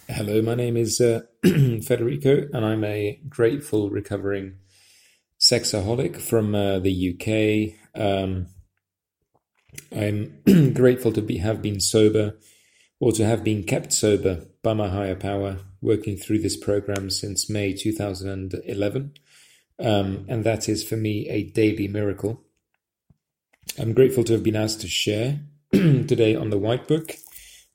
Hello, 0.09 0.43
my 0.43 0.55
name 0.55 0.77
is 0.77 1.01
uh, 1.01 1.23
Federico, 1.43 2.47
and 2.53 2.65
I'm 2.65 2.85
a 2.85 3.19
grateful 3.29 3.91
recovering 3.91 4.59
sexaholic 5.53 6.17
from 6.17 6.55
uh, 6.55 6.79
the 6.79 6.95
UK. 7.13 8.01
Um, 8.01 8.47
I'm 9.95 10.73
grateful 10.73 11.13
to 11.13 11.21
be 11.21 11.39
have 11.39 11.61
been 11.61 11.79
sober 11.79 12.39
or 13.01 13.13
to 13.13 13.25
have 13.27 13.45
been 13.45 13.65
kept 13.65 13.93
sober 13.93 14.47
by 14.63 14.73
my 14.73 14.89
higher 14.89 15.17
power, 15.17 15.59
working 15.83 16.17
through 16.17 16.39
this 16.39 16.57
program 16.57 17.11
since 17.11 17.51
May 17.51 17.75
2011. 17.75 19.13
Um, 19.79 20.25
and 20.29 20.45
that 20.45 20.69
is 20.69 20.85
for 20.85 20.97
me 20.97 21.29
a 21.29 21.43
daily 21.43 21.89
miracle. 21.89 22.43
I'm 23.79 23.93
grateful 23.93 24.25
to 24.25 24.33
have 24.33 24.43
been 24.43 24.57
asked 24.57 24.81
to 24.83 24.89
share 24.89 25.41
today 25.73 26.35
on 26.35 26.51
the 26.51 26.59
White 26.59 26.89
Book 26.89 27.17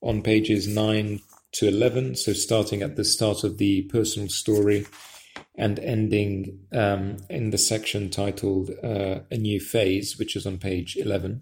on 0.01 0.23
pages 0.23 0.67
9 0.67 1.19
to 1.53 1.67
11. 1.67 2.15
So, 2.15 2.33
starting 2.33 2.81
at 2.81 2.95
the 2.95 3.03
start 3.03 3.43
of 3.43 3.57
the 3.57 3.83
personal 3.83 4.29
story 4.29 4.85
and 5.57 5.79
ending 5.79 6.59
um, 6.71 7.17
in 7.29 7.49
the 7.49 7.57
section 7.57 8.09
titled 8.09 8.69
uh, 8.83 9.19
A 9.31 9.37
New 9.37 9.59
Phase, 9.59 10.17
which 10.19 10.35
is 10.35 10.45
on 10.45 10.59
page 10.59 10.95
11. 10.95 11.41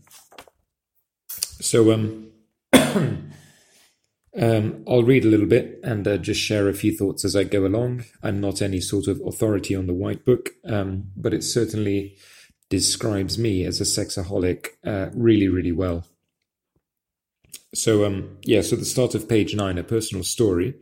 So, 1.60 1.92
um, 1.92 2.32
um, 2.74 3.34
I'll 4.88 5.04
read 5.04 5.26
a 5.26 5.30
little 5.30 5.46
bit 5.46 5.80
and 5.84 6.08
uh, 6.08 6.18
just 6.18 6.40
share 6.40 6.70
a 6.70 6.74
few 6.74 6.96
thoughts 6.96 7.26
as 7.26 7.36
I 7.36 7.44
go 7.44 7.66
along. 7.66 8.06
I'm 8.24 8.40
not 8.40 8.62
any 8.62 8.80
sort 8.80 9.08
of 9.08 9.22
authority 9.26 9.76
on 9.76 9.88
the 9.88 9.94
White 9.94 10.24
Book, 10.24 10.52
um, 10.66 11.12
but 11.18 11.34
it 11.34 11.44
certainly 11.44 12.16
describes 12.70 13.38
me 13.38 13.66
as 13.66 13.82
a 13.82 13.84
sexaholic 13.84 14.68
uh, 14.86 15.10
really, 15.14 15.50
really 15.50 15.74
well. 15.74 16.06
So, 17.74 18.06
um, 18.06 18.38
yeah, 18.44 18.62
so 18.62 18.78
the 18.78 18.86
start 18.86 19.14
of 19.16 19.28
page 19.28 19.54
nine, 19.54 19.78
a 19.78 19.84
personal 19.84 20.24
story. 20.24 20.76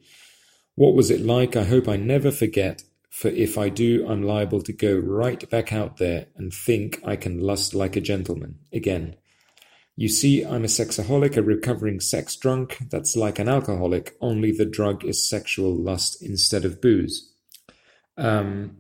What 0.76 0.94
was 0.94 1.10
it 1.10 1.22
like? 1.22 1.56
I 1.56 1.64
hope 1.64 1.88
I 1.88 1.98
never 1.98 2.32
forget 2.32 2.84
for 3.14 3.28
if 3.28 3.60
I 3.60 3.70
do, 3.70 4.08
I'm 4.10 4.24
liable 4.24 4.64
to 4.64 4.74
go 4.74 4.98
right 4.98 5.48
back 5.48 5.72
out 5.72 5.98
there 5.98 6.26
and 6.36 6.52
think 6.52 7.00
I 7.06 7.16
can 7.16 7.40
lust 7.40 7.76
like 7.76 7.96
a 7.96 8.02
gentleman 8.02 8.58
again. 8.74 9.18
You 9.96 10.10
see, 10.10 10.44
I'm 10.44 10.64
a 10.64 10.68
sexaholic, 10.68 11.38
a 11.38 11.44
recovering 11.44 12.00
sex 12.00 12.36
drunk 12.36 12.80
that's 12.90 13.16
like 13.16 13.38
an 13.38 13.48
alcoholic, 13.48 14.18
only 14.20 14.52
the 14.52 14.66
drug 14.66 15.06
is 15.06 15.30
sexual 15.30 15.76
lust 15.76 16.24
instead 16.24 16.66
of 16.66 16.82
booze. 16.82 17.32
Um, 18.18 18.78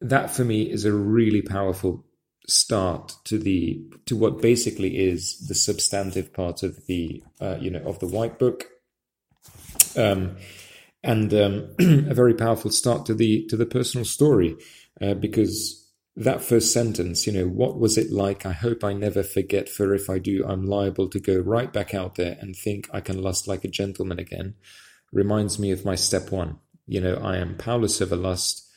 that 0.00 0.30
for 0.30 0.44
me 0.44 0.70
is 0.70 0.84
a 0.84 0.92
really 0.92 1.42
powerful 1.42 2.06
start 2.46 3.16
to 3.24 3.36
the 3.36 3.84
to 4.06 4.16
what 4.16 4.40
basically 4.40 4.96
is 4.96 5.44
the 5.48 5.56
substantive 5.56 6.32
part 6.32 6.62
of 6.62 6.86
the 6.86 7.20
uh, 7.40 7.56
you 7.60 7.70
know 7.70 7.82
of 7.82 7.98
the 7.98 8.06
white 8.06 8.38
book. 8.38 8.68
Um, 9.96 10.36
and 11.02 11.32
um, 11.34 11.74
a 11.80 12.14
very 12.14 12.34
powerful 12.34 12.70
start 12.70 13.06
to 13.06 13.14
the 13.14 13.44
to 13.46 13.56
the 13.56 13.66
personal 13.66 14.04
story 14.04 14.56
uh, 15.00 15.14
because 15.14 15.82
that 16.14 16.42
first 16.42 16.72
sentence, 16.72 17.26
you 17.26 17.32
know, 17.32 17.46
what 17.46 17.78
was 17.78 17.96
it 17.96 18.12
like? 18.12 18.44
I 18.44 18.52
hope 18.52 18.84
I 18.84 18.92
never 18.92 19.22
forget, 19.22 19.68
for 19.68 19.94
if 19.94 20.10
I 20.10 20.18
do, 20.18 20.44
I'm 20.46 20.66
liable 20.66 21.08
to 21.08 21.18
go 21.18 21.38
right 21.38 21.72
back 21.72 21.94
out 21.94 22.16
there 22.16 22.36
and 22.40 22.54
think 22.54 22.88
I 22.92 23.00
can 23.00 23.22
lust 23.22 23.48
like 23.48 23.64
a 23.64 23.68
gentleman 23.68 24.18
again. 24.18 24.54
Reminds 25.10 25.58
me 25.58 25.70
of 25.70 25.84
my 25.84 25.94
step 25.94 26.30
one. 26.30 26.58
You 26.86 27.00
know, 27.00 27.14
I 27.14 27.38
am 27.38 27.56
powerless 27.56 28.02
over 28.02 28.16
lust. 28.16 28.68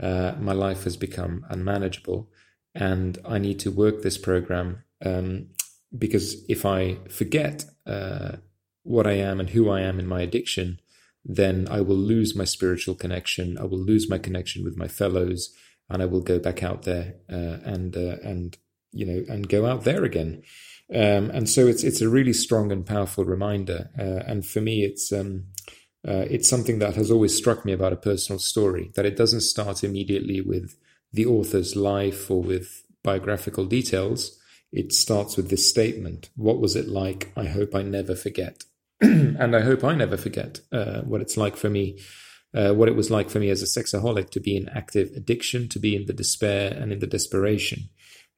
Uh, 0.00 0.34
my 0.38 0.52
life 0.52 0.84
has 0.84 0.96
become 0.96 1.44
unmanageable, 1.48 2.30
and 2.74 3.18
I 3.24 3.38
need 3.38 3.58
to 3.60 3.70
work 3.70 4.02
this 4.02 4.18
program 4.18 4.84
um, 5.04 5.48
because 5.96 6.44
if 6.48 6.64
I 6.64 6.98
forget 7.08 7.64
uh, 7.86 8.36
what 8.82 9.06
I 9.06 9.12
am 9.12 9.40
and 9.40 9.50
who 9.50 9.68
I 9.70 9.80
am 9.80 9.98
in 9.98 10.06
my 10.06 10.20
addiction, 10.20 10.80
then 11.24 11.66
I 11.70 11.80
will 11.80 11.96
lose 11.96 12.36
my 12.36 12.44
spiritual 12.44 12.94
connection. 12.94 13.56
I 13.58 13.64
will 13.64 13.78
lose 13.78 14.10
my 14.10 14.18
connection 14.18 14.62
with 14.62 14.76
my 14.76 14.88
fellows, 14.88 15.54
and 15.88 16.02
I 16.02 16.06
will 16.06 16.20
go 16.20 16.38
back 16.38 16.62
out 16.62 16.82
there 16.82 17.14
uh, 17.30 17.58
and 17.64 17.96
uh, 17.96 18.16
and 18.22 18.56
you 18.92 19.06
know 19.06 19.24
and 19.28 19.48
go 19.48 19.66
out 19.66 19.84
there 19.84 20.04
again. 20.04 20.42
Um, 20.92 21.30
and 21.30 21.48
so 21.48 21.66
it's 21.66 21.82
it's 21.82 22.02
a 22.02 22.08
really 22.08 22.34
strong 22.34 22.70
and 22.70 22.84
powerful 22.84 23.24
reminder. 23.24 23.90
Uh, 23.98 24.22
and 24.30 24.44
for 24.44 24.60
me, 24.60 24.84
it's 24.84 25.12
um, 25.12 25.46
uh, 26.06 26.26
it's 26.28 26.48
something 26.48 26.78
that 26.80 26.94
has 26.94 27.10
always 27.10 27.36
struck 27.36 27.64
me 27.64 27.72
about 27.72 27.94
a 27.94 27.96
personal 27.96 28.38
story 28.38 28.92
that 28.94 29.06
it 29.06 29.16
doesn't 29.16 29.40
start 29.40 29.82
immediately 29.82 30.42
with 30.42 30.76
the 31.12 31.24
author's 31.24 31.74
life 31.74 32.30
or 32.30 32.42
with 32.42 32.84
biographical 33.02 33.64
details. 33.64 34.38
It 34.72 34.92
starts 34.92 35.38
with 35.38 35.48
this 35.48 35.70
statement: 35.70 36.28
"What 36.36 36.60
was 36.60 36.76
it 36.76 36.88
like? 36.88 37.32
I 37.34 37.46
hope 37.46 37.74
I 37.74 37.82
never 37.82 38.14
forget." 38.14 38.64
and 39.00 39.56
I 39.56 39.60
hope 39.60 39.84
I 39.84 39.94
never 39.94 40.16
forget 40.16 40.60
uh, 40.72 41.00
what 41.02 41.20
it's 41.20 41.36
like 41.36 41.56
for 41.56 41.68
me, 41.68 41.98
uh, 42.54 42.72
what 42.72 42.88
it 42.88 42.96
was 42.96 43.10
like 43.10 43.30
for 43.30 43.40
me 43.40 43.50
as 43.50 43.62
a 43.62 43.66
sexaholic 43.66 44.30
to 44.30 44.40
be 44.40 44.56
in 44.56 44.68
active 44.68 45.10
addiction, 45.16 45.68
to 45.70 45.78
be 45.78 45.96
in 45.96 46.06
the 46.06 46.12
despair 46.12 46.72
and 46.72 46.92
in 46.92 47.00
the 47.00 47.06
desperation. 47.06 47.88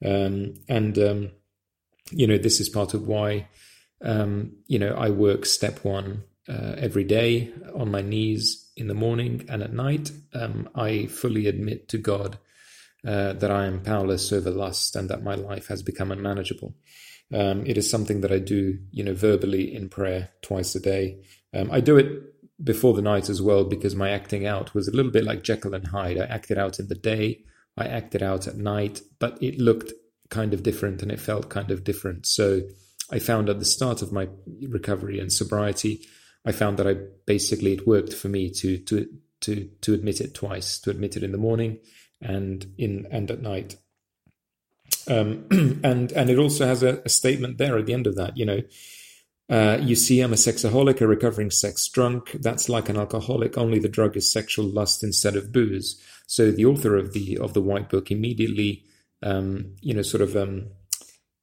Um, 0.04 0.54
and, 0.68 0.98
um, 0.98 1.30
you 2.10 2.26
know, 2.26 2.38
this 2.38 2.60
is 2.60 2.68
part 2.68 2.94
of 2.94 3.06
why, 3.06 3.48
um, 4.02 4.52
you 4.66 4.78
know, 4.78 4.94
I 4.94 5.10
work 5.10 5.46
step 5.46 5.84
one 5.84 6.24
uh, 6.48 6.74
every 6.78 7.04
day 7.04 7.52
on 7.74 7.90
my 7.90 8.02
knees 8.02 8.70
in 8.76 8.88
the 8.88 8.94
morning 8.94 9.44
and 9.48 9.62
at 9.62 9.72
night. 9.72 10.10
Um, 10.34 10.68
I 10.74 11.06
fully 11.06 11.46
admit 11.46 11.88
to 11.90 11.98
God 11.98 12.38
uh, 13.06 13.34
that 13.34 13.50
I 13.50 13.66
am 13.66 13.82
powerless 13.82 14.32
over 14.32 14.50
lust 14.50 14.96
and 14.96 15.08
that 15.10 15.22
my 15.22 15.34
life 15.34 15.68
has 15.68 15.82
become 15.82 16.12
unmanageable. 16.12 16.74
Um, 17.34 17.66
it 17.66 17.76
is 17.76 17.90
something 17.90 18.20
that 18.20 18.32
I 18.32 18.38
do, 18.38 18.78
you 18.90 19.02
know, 19.02 19.14
verbally 19.14 19.74
in 19.74 19.88
prayer 19.88 20.30
twice 20.42 20.74
a 20.74 20.80
day. 20.80 21.24
Um, 21.52 21.70
I 21.70 21.80
do 21.80 21.96
it 21.96 22.22
before 22.62 22.94
the 22.94 23.02
night 23.02 23.28
as 23.28 23.42
well 23.42 23.64
because 23.64 23.94
my 23.94 24.10
acting 24.10 24.46
out 24.46 24.74
was 24.74 24.88
a 24.88 24.92
little 24.92 25.10
bit 25.10 25.24
like 25.24 25.42
Jekyll 25.42 25.74
and 25.74 25.86
Hyde. 25.86 26.18
I 26.18 26.24
acted 26.24 26.58
out 26.58 26.78
in 26.78 26.88
the 26.88 26.94
day, 26.94 27.44
I 27.76 27.86
acted 27.86 28.22
out 28.22 28.46
at 28.46 28.56
night, 28.56 29.00
but 29.18 29.42
it 29.42 29.58
looked 29.58 29.92
kind 30.30 30.54
of 30.54 30.62
different 30.62 31.02
and 31.02 31.12
it 31.12 31.20
felt 31.20 31.50
kind 31.50 31.70
of 31.70 31.84
different. 31.84 32.26
So 32.26 32.62
I 33.10 33.18
found 33.18 33.48
at 33.48 33.58
the 33.58 33.64
start 33.64 34.02
of 34.02 34.12
my 34.12 34.28
recovery 34.68 35.20
and 35.20 35.32
sobriety, 35.32 36.06
I 36.44 36.52
found 36.52 36.78
that 36.78 36.86
I 36.86 36.96
basically 37.26 37.72
it 37.72 37.86
worked 37.86 38.12
for 38.12 38.28
me 38.28 38.50
to 38.50 38.78
to 38.78 39.06
to 39.42 39.68
to 39.82 39.94
admit 39.94 40.20
it 40.20 40.34
twice, 40.34 40.78
to 40.80 40.90
admit 40.90 41.16
it 41.16 41.22
in 41.22 41.32
the 41.32 41.38
morning 41.38 41.78
and 42.20 42.66
in 42.78 43.06
and 43.10 43.30
at 43.30 43.42
night. 43.42 43.76
Um, 45.08 45.46
and 45.84 46.12
and 46.12 46.30
it 46.30 46.38
also 46.38 46.66
has 46.66 46.82
a, 46.82 47.00
a, 47.04 47.08
statement 47.08 47.58
there 47.58 47.78
at 47.78 47.86
the 47.86 47.92
end 47.92 48.06
of 48.06 48.16
that. 48.16 48.36
You 48.36 48.44
know, 48.44 48.62
uh, 49.48 49.78
you 49.80 49.94
see, 49.94 50.20
I'm 50.20 50.32
a 50.32 50.36
sexaholic, 50.36 51.00
a 51.00 51.06
recovering 51.06 51.50
sex 51.50 51.86
drunk. 51.88 52.32
That's 52.40 52.68
like 52.68 52.88
an 52.88 52.96
alcoholic. 52.96 53.56
Only 53.56 53.78
the 53.78 53.88
drug 53.88 54.16
is 54.16 54.30
sexual 54.30 54.66
lust 54.66 55.04
instead 55.04 55.36
of 55.36 55.52
booze. 55.52 56.02
So 56.26 56.50
the 56.50 56.64
author 56.64 56.96
of 56.96 57.12
the 57.12 57.38
of 57.38 57.54
the 57.54 57.62
white 57.62 57.88
book 57.88 58.10
immediately, 58.10 58.84
um, 59.22 59.76
you 59.80 59.94
know, 59.94 60.02
sort 60.02 60.22
of 60.22 60.36
um, 60.36 60.70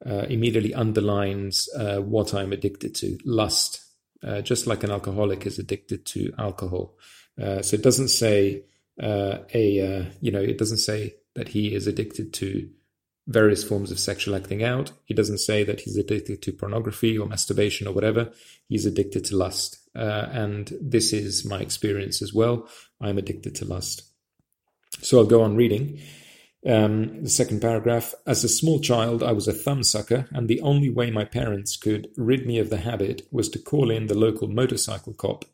uh, 0.05 0.25
immediately 0.29 0.73
underlines 0.73 1.69
uh, 1.77 1.99
what 1.99 2.33
I'm 2.33 2.51
addicted 2.51 2.95
to: 2.95 3.17
lust. 3.23 3.79
Uh, 4.21 4.41
just 4.41 4.67
like 4.67 4.83
an 4.83 4.91
alcoholic 4.91 5.45
is 5.45 5.59
addicted 5.59 6.05
to 6.05 6.33
alcohol. 6.37 6.95
Uh, 7.41 7.61
so 7.61 7.75
it 7.75 7.81
doesn't 7.81 8.09
say 8.09 8.63
uh, 9.01 9.39
a 9.53 10.11
you 10.19 10.31
know 10.31 10.41
it 10.41 10.57
doesn't 10.57 10.77
say 10.77 11.15
that 11.35 11.49
he 11.49 11.73
is 11.73 11.87
addicted 11.87 12.33
to 12.33 12.69
various 13.27 13.63
forms 13.63 13.91
of 13.91 13.99
sexual 13.99 14.35
acting 14.35 14.63
out. 14.63 14.91
He 15.05 15.13
doesn't 15.13 15.39
say 15.39 15.63
that 15.63 15.81
he's 15.81 15.97
addicted 15.97 16.41
to 16.41 16.51
pornography 16.51 17.17
or 17.17 17.27
masturbation 17.27 17.87
or 17.87 17.93
whatever. 17.93 18.31
He's 18.67 18.85
addicted 18.85 19.25
to 19.25 19.37
lust. 19.37 19.79
Uh, 19.95 20.27
and 20.31 20.73
this 20.81 21.13
is 21.13 21.45
my 21.45 21.59
experience 21.59 22.21
as 22.21 22.33
well. 22.33 22.67
I'm 22.99 23.17
addicted 23.17 23.55
to 23.55 23.65
lust. 23.65 24.03
So 25.01 25.19
I'll 25.19 25.25
go 25.25 25.41
on 25.41 25.55
reading. 25.55 25.99
Um, 26.65 27.23
the 27.23 27.29
second 27.29 27.61
paragraph 27.61 28.13
As 28.25 28.43
a 28.43 28.49
small 28.49 28.79
child, 28.79 29.21
I 29.21 29.33
was 29.33 29.47
a 29.47 29.53
thumbsucker, 29.53 30.27
and 30.31 30.47
the 30.47 30.61
only 30.61 30.89
way 30.89 31.11
my 31.11 31.25
parents 31.25 31.75
could 31.75 32.09
rid 32.15 32.45
me 32.45 32.57
of 32.59 32.69
the 32.69 32.77
habit 32.77 33.27
was 33.31 33.49
to 33.49 33.59
call 33.59 33.91
in 33.91 34.07
the 34.07 34.17
local 34.17 34.47
motorcycle 34.47 35.13
cop. 35.13 35.45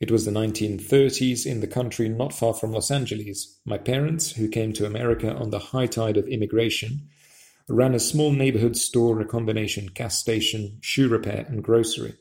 It 0.00 0.10
was 0.10 0.24
the 0.24 0.30
1930s 0.30 1.44
in 1.44 1.60
the 1.60 1.66
country 1.66 2.08
not 2.08 2.32
far 2.32 2.54
from 2.54 2.72
Los 2.72 2.90
Angeles. 2.90 3.58
My 3.64 3.78
parents, 3.78 4.32
who 4.32 4.48
came 4.48 4.72
to 4.74 4.86
America 4.86 5.34
on 5.34 5.50
the 5.50 5.58
high 5.58 5.86
tide 5.86 6.16
of 6.16 6.28
immigration, 6.28 7.08
ran 7.68 7.94
a 7.94 8.00
small 8.00 8.30
neighborhood 8.30 8.76
store, 8.76 9.20
a 9.20 9.24
combination 9.24 9.86
gas 9.86 10.18
station, 10.18 10.78
shoe 10.80 11.08
repair, 11.08 11.46
and 11.48 11.64
grocery. 11.64 12.14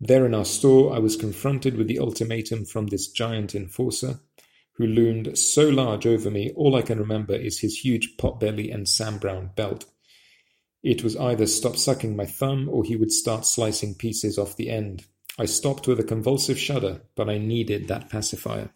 There 0.00 0.24
in 0.24 0.34
our 0.34 0.44
store, 0.44 0.94
I 0.94 0.98
was 0.98 1.16
confronted 1.16 1.76
with 1.76 1.86
the 1.86 1.98
ultimatum 1.98 2.64
from 2.64 2.86
this 2.86 3.08
giant 3.08 3.54
enforcer 3.54 4.20
who 4.76 4.86
loomed 4.86 5.38
so 5.38 5.68
large 5.68 6.06
over 6.06 6.30
me, 6.30 6.50
all 6.54 6.76
I 6.76 6.82
can 6.82 6.98
remember 6.98 7.34
is 7.34 7.60
his 7.60 7.78
huge 7.78 8.16
potbelly 8.18 8.72
and 8.72 8.88
Sam 8.88 9.18
Browne 9.18 9.50
belt. 9.56 9.86
It 10.82 11.02
was 11.02 11.16
either 11.16 11.46
stop 11.46 11.76
sucking 11.76 12.14
my 12.14 12.26
thumb 12.26 12.68
or 12.68 12.84
he 12.84 12.94
would 12.94 13.10
start 13.10 13.46
slicing 13.46 13.94
pieces 13.94 14.38
off 14.38 14.56
the 14.56 14.70
end. 14.70 15.04
I 15.38 15.44
stopped 15.44 15.86
with 15.86 16.00
a 16.00 16.04
convulsive 16.04 16.58
shudder, 16.58 17.02
but 17.14 17.28
I 17.28 17.38
needed 17.38 17.88
that 17.88 18.08
pacifier. 18.08 18.70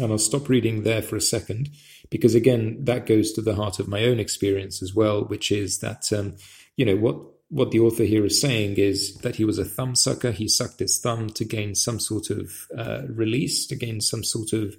And 0.00 0.12
I'll 0.12 0.18
stop 0.18 0.48
reading 0.48 0.84
there 0.84 1.02
for 1.02 1.16
a 1.16 1.20
second, 1.20 1.70
because 2.10 2.34
again, 2.34 2.84
that 2.84 3.06
goes 3.06 3.32
to 3.32 3.42
the 3.42 3.56
heart 3.56 3.80
of 3.80 3.88
my 3.88 4.04
own 4.04 4.20
experience 4.20 4.82
as 4.82 4.94
well, 4.94 5.24
which 5.24 5.50
is 5.50 5.80
that, 5.80 6.12
um, 6.12 6.36
you 6.76 6.84
know, 6.84 6.96
what 6.96 7.16
what 7.48 7.72
the 7.72 7.80
author 7.80 8.04
here 8.04 8.24
is 8.24 8.40
saying 8.40 8.76
is 8.76 9.16
that 9.22 9.34
he 9.34 9.44
was 9.44 9.58
a 9.58 9.64
thumb 9.64 9.96
sucker. 9.96 10.30
He 10.30 10.46
sucked 10.46 10.78
his 10.78 11.00
thumb 11.00 11.30
to 11.30 11.44
gain 11.44 11.74
some 11.74 11.98
sort 11.98 12.30
of 12.30 12.52
uh, 12.78 13.02
release, 13.08 13.66
to 13.66 13.74
gain 13.74 14.00
some 14.00 14.22
sort 14.22 14.52
of 14.52 14.76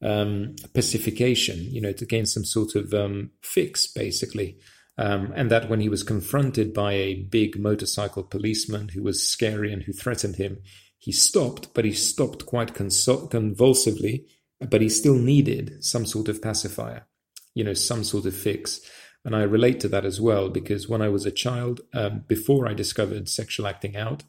um, 0.00 0.54
pacification, 0.74 1.58
you 1.58 1.80
know, 1.80 1.90
to 1.90 2.06
gain 2.06 2.24
some 2.24 2.44
sort 2.44 2.76
of 2.76 2.94
um, 2.94 3.32
fix, 3.42 3.88
basically. 3.88 4.58
Um, 4.98 5.32
and 5.36 5.48
that 5.50 5.68
when 5.68 5.80
he 5.80 5.88
was 5.88 6.02
confronted 6.02 6.74
by 6.74 6.92
a 6.92 7.22
big 7.22 7.58
motorcycle 7.58 8.24
policeman 8.24 8.88
who 8.88 9.02
was 9.04 9.26
scary 9.26 9.72
and 9.72 9.84
who 9.84 9.92
threatened 9.92 10.36
him, 10.36 10.58
he 10.98 11.12
stopped, 11.12 11.72
but 11.72 11.84
he 11.84 11.92
stopped 11.92 12.46
quite 12.46 12.74
consol- 12.74 13.30
convulsively, 13.30 14.26
but 14.60 14.82
he 14.82 14.88
still 14.88 15.14
needed 15.14 15.84
some 15.84 16.04
sort 16.04 16.28
of 16.28 16.42
pacifier, 16.42 17.06
you 17.54 17.62
know, 17.62 17.74
some 17.74 18.02
sort 18.02 18.26
of 18.26 18.34
fix. 18.34 18.80
And 19.24 19.36
I 19.36 19.42
relate 19.42 19.78
to 19.80 19.88
that 19.88 20.04
as 20.04 20.20
well 20.20 20.48
because 20.48 20.88
when 20.88 21.00
I 21.00 21.08
was 21.08 21.24
a 21.24 21.30
child, 21.30 21.80
um, 21.94 22.24
before 22.26 22.68
I 22.68 22.74
discovered 22.74 23.28
sexual 23.28 23.68
acting 23.68 23.96
out, 23.96 24.24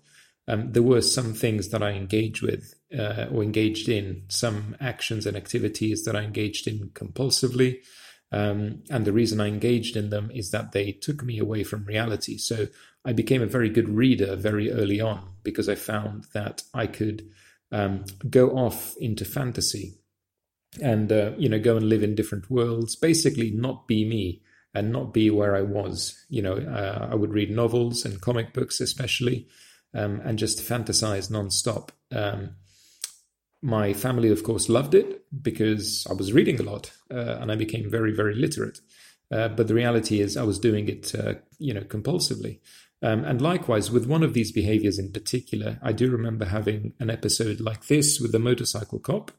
um, 0.48 0.72
there 0.72 0.84
were 0.84 1.02
some 1.02 1.34
things 1.34 1.70
that 1.70 1.82
I 1.82 1.92
engaged 1.92 2.42
with 2.42 2.76
uh, 2.98 3.26
or 3.32 3.44
engaged 3.44 3.88
in, 3.88 4.24
some 4.30 4.76
actions 4.80 5.26
and 5.26 5.38
activities 5.38 6.06
that 6.06 6.16
I 6.16 6.24
engaged 6.24 6.68
in 6.68 6.90
compulsively. 6.94 7.80
Um, 8.32 8.84
and 8.90 9.06
the 9.06 9.14
reason 9.14 9.42
I 9.42 9.48
engaged 9.48 9.96
in 9.96 10.10
them 10.10 10.32
is 10.34 10.52
that 10.52 10.72
they 10.72 10.92
took 10.92 11.24
me 11.24 11.40
away 11.40 11.64
from 11.64 11.86
reality. 11.86 12.38
So 12.38 12.68
I 13.04 13.14
became 13.14 13.42
a 13.42 13.48
very 13.48 13.70
good 13.70 13.90
reader 13.90 14.36
very 14.36 14.72
early 14.72 15.02
on 15.02 15.34
because 15.44 15.68
I 15.68 15.76
found 15.76 16.26
that 16.34 16.64
I 16.74 16.86
could 16.88 17.28
um, 17.72 18.06
go 18.30 18.52
off 18.52 18.96
into 19.00 19.26
fantasy 19.26 19.96
and 20.82 21.12
uh, 21.12 21.32
you 21.38 21.50
know 21.50 21.60
go 21.60 21.78
and 21.78 21.90
live 21.90 22.04
in 22.04 22.16
different 22.16 22.50
worlds. 22.50 22.96
Basically, 22.96 23.52
not 23.52 23.88
be 23.88 24.06
me 24.06 24.42
and 24.74 24.92
not 24.92 25.14
be 25.14 25.30
where 25.30 25.56
I 25.56 25.62
was. 25.62 26.24
You 26.30 26.42
know, 26.42 26.56
uh, 26.56 27.10
I 27.12 27.16
would 27.16 27.34
read 27.34 27.50
novels 27.50 28.06
and 28.06 28.22
comic 28.22 28.54
books, 28.54 28.80
especially, 28.80 29.48
um, 29.94 30.22
and 30.24 30.38
just 30.38 30.60
fantasize 30.60 31.32
nonstop. 31.32 31.90
Um, 32.12 32.56
my 33.62 33.94
family, 33.94 34.30
of 34.30 34.44
course, 34.44 34.70
loved 34.70 34.96
it 34.96 35.26
because 35.42 36.08
I 36.10 36.14
was 36.14 36.34
reading 36.34 36.60
a 36.60 36.64
lot 36.64 36.92
uh, 37.12 37.38
and 37.40 37.52
I 37.52 37.56
became 37.56 37.90
very, 37.90 38.14
very 38.14 38.36
literate. 38.36 38.80
Uh, 39.32 39.48
but 39.48 39.68
the 39.68 39.76
reality 39.76 40.22
is, 40.22 40.38
I 40.38 40.44
was 40.44 40.58
doing 40.58 40.88
it, 40.90 41.14
uh, 41.14 41.36
you 41.60 41.74
know, 41.74 41.82
compulsively. 41.82 42.60
Um, 43.02 43.24
and 43.24 43.42
likewise, 43.42 43.92
with 43.92 44.08
one 44.08 44.24
of 44.24 44.34
these 44.34 44.52
behaviors 44.52 44.98
in 44.98 45.12
particular, 45.12 45.80
I 45.82 45.92
do 45.92 46.10
remember 46.10 46.46
having 46.46 46.94
an 47.00 47.10
episode 47.10 47.60
like 47.60 47.88
this 47.88 48.20
with 48.20 48.32
the 48.32 48.40
motorcycle 48.40 49.00
cop, 49.00 49.32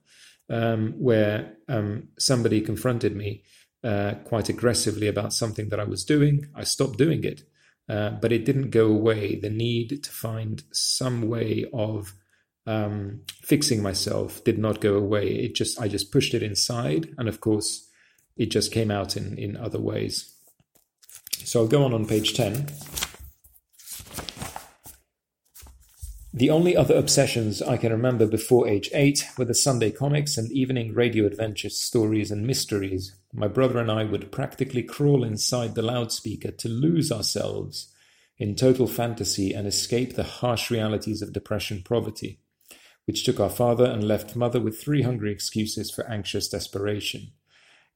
um, 0.49 0.95
where 0.99 1.57
um, 1.69 2.09
somebody 2.19 2.61
confronted 2.61 3.15
me 3.17 3.43
uh, 3.83 4.15
quite 4.25 4.49
aggressively 4.49 5.09
about 5.09 5.33
something 5.33 5.69
that 5.71 5.81
I 5.81 5.85
was 5.85 6.05
doing. 6.05 6.47
I 6.55 6.65
stopped 6.65 6.99
doing 6.99 7.25
it, 7.25 7.43
uh, 7.89 8.11
but 8.11 8.33
it 8.33 8.45
didn't 8.45 8.71
go 8.71 8.87
away. 8.87 9.37
The 9.37 9.51
need 9.51 10.05
to 10.05 10.11
find 10.11 10.63
some 10.73 11.29
way 11.29 11.67
of 11.73 12.15
um, 12.67 13.23
fixing 13.43 13.83
myself 13.83 14.45
did 14.45 14.59
not 14.59 14.81
go 14.81 14.95
away. 14.95 15.29
It 15.29 15.55
just 15.55 15.81
I 15.81 15.89
just 15.89 16.13
pushed 16.13 16.35
it 16.35 16.43
inside, 16.43 17.15
and 17.19 17.29
of 17.29 17.41
course, 17.41 17.89
it 18.37 18.51
just 18.51 18.73
came 18.73 18.91
out 18.91 19.17
in 19.17 19.39
in 19.39 19.57
other 19.57 19.81
ways. 19.81 20.35
So 21.45 21.61
I'll 21.61 21.69
go 21.69 21.85
on 21.85 21.95
on 21.95 22.07
page 22.07 22.35
ten. 22.35 22.67
The 26.33 26.51
only 26.51 26.77
other 26.77 26.97
obsessions 26.97 27.61
I 27.61 27.77
can 27.77 27.91
remember 27.91 28.25
before 28.25 28.69
age 28.69 28.89
8 28.95 29.31
were 29.37 29.45
the 29.45 29.53
Sunday 29.53 29.91
comics 29.91 30.39
and 30.39 30.51
evening 30.53 30.95
radio 30.95 31.27
adventure 31.27 31.71
stories 31.71 32.31
and 32.31 32.47
mysteries. 32.47 33.17
My 33.33 33.49
brother 33.49 33.81
and 33.81 33.91
I 33.91 34.05
would 34.05 34.31
practically 34.31 34.85
crawl 34.85 35.25
inside 35.25 35.75
the 35.75 35.83
loudspeaker 35.83 36.53
to 36.53 36.69
lose 36.69 37.11
ourselves 37.11 37.93
in 38.39 38.55
total 38.55 38.87
fantasy 38.87 39.53
and 39.53 39.67
escape 39.67 40.15
the 40.15 40.23
harsh 40.23 40.71
realities 40.71 41.21
of 41.21 41.33
depression 41.33 41.83
poverty, 41.85 42.39
which 43.11 43.25
took 43.25 43.41
our 43.41 43.51
father 43.51 43.87
and 43.87 44.07
left 44.07 44.37
mother 44.37 44.61
with 44.61 44.81
three 44.81 45.03
hungry 45.03 45.33
excuses 45.33 45.91
for 45.91 46.09
anxious 46.09 46.47
desperation. 46.49 47.33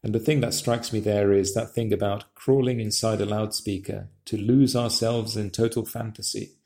And 0.03 0.13
the 0.13 0.19
thing 0.19 0.41
that 0.41 0.53
strikes 0.53 0.93
me 0.93 0.99
there 0.99 1.33
is 1.33 1.55
that 1.55 1.73
thing 1.73 1.93
about 1.93 2.35
crawling 2.35 2.81
inside 2.81 3.21
a 3.21 3.25
loudspeaker 3.25 4.09
to 4.25 4.37
lose 4.37 4.75
ourselves 4.75 5.37
in 5.37 5.51
total 5.51 5.85
fantasy 5.85 6.57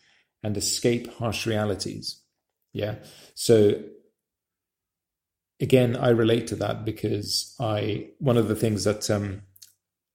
and 0.42 0.56
escape 0.56 1.12
harsh 1.16 1.44
realities. 1.44 2.22
Yeah. 2.72 2.94
So 3.34 3.82
again, 5.60 5.94
I 5.94 6.08
relate 6.08 6.46
to 6.46 6.56
that 6.56 6.86
because 6.86 7.54
I 7.60 8.06
one 8.18 8.38
of 8.38 8.48
the 8.48 8.56
things 8.56 8.84
that 8.84 9.10
um, 9.10 9.42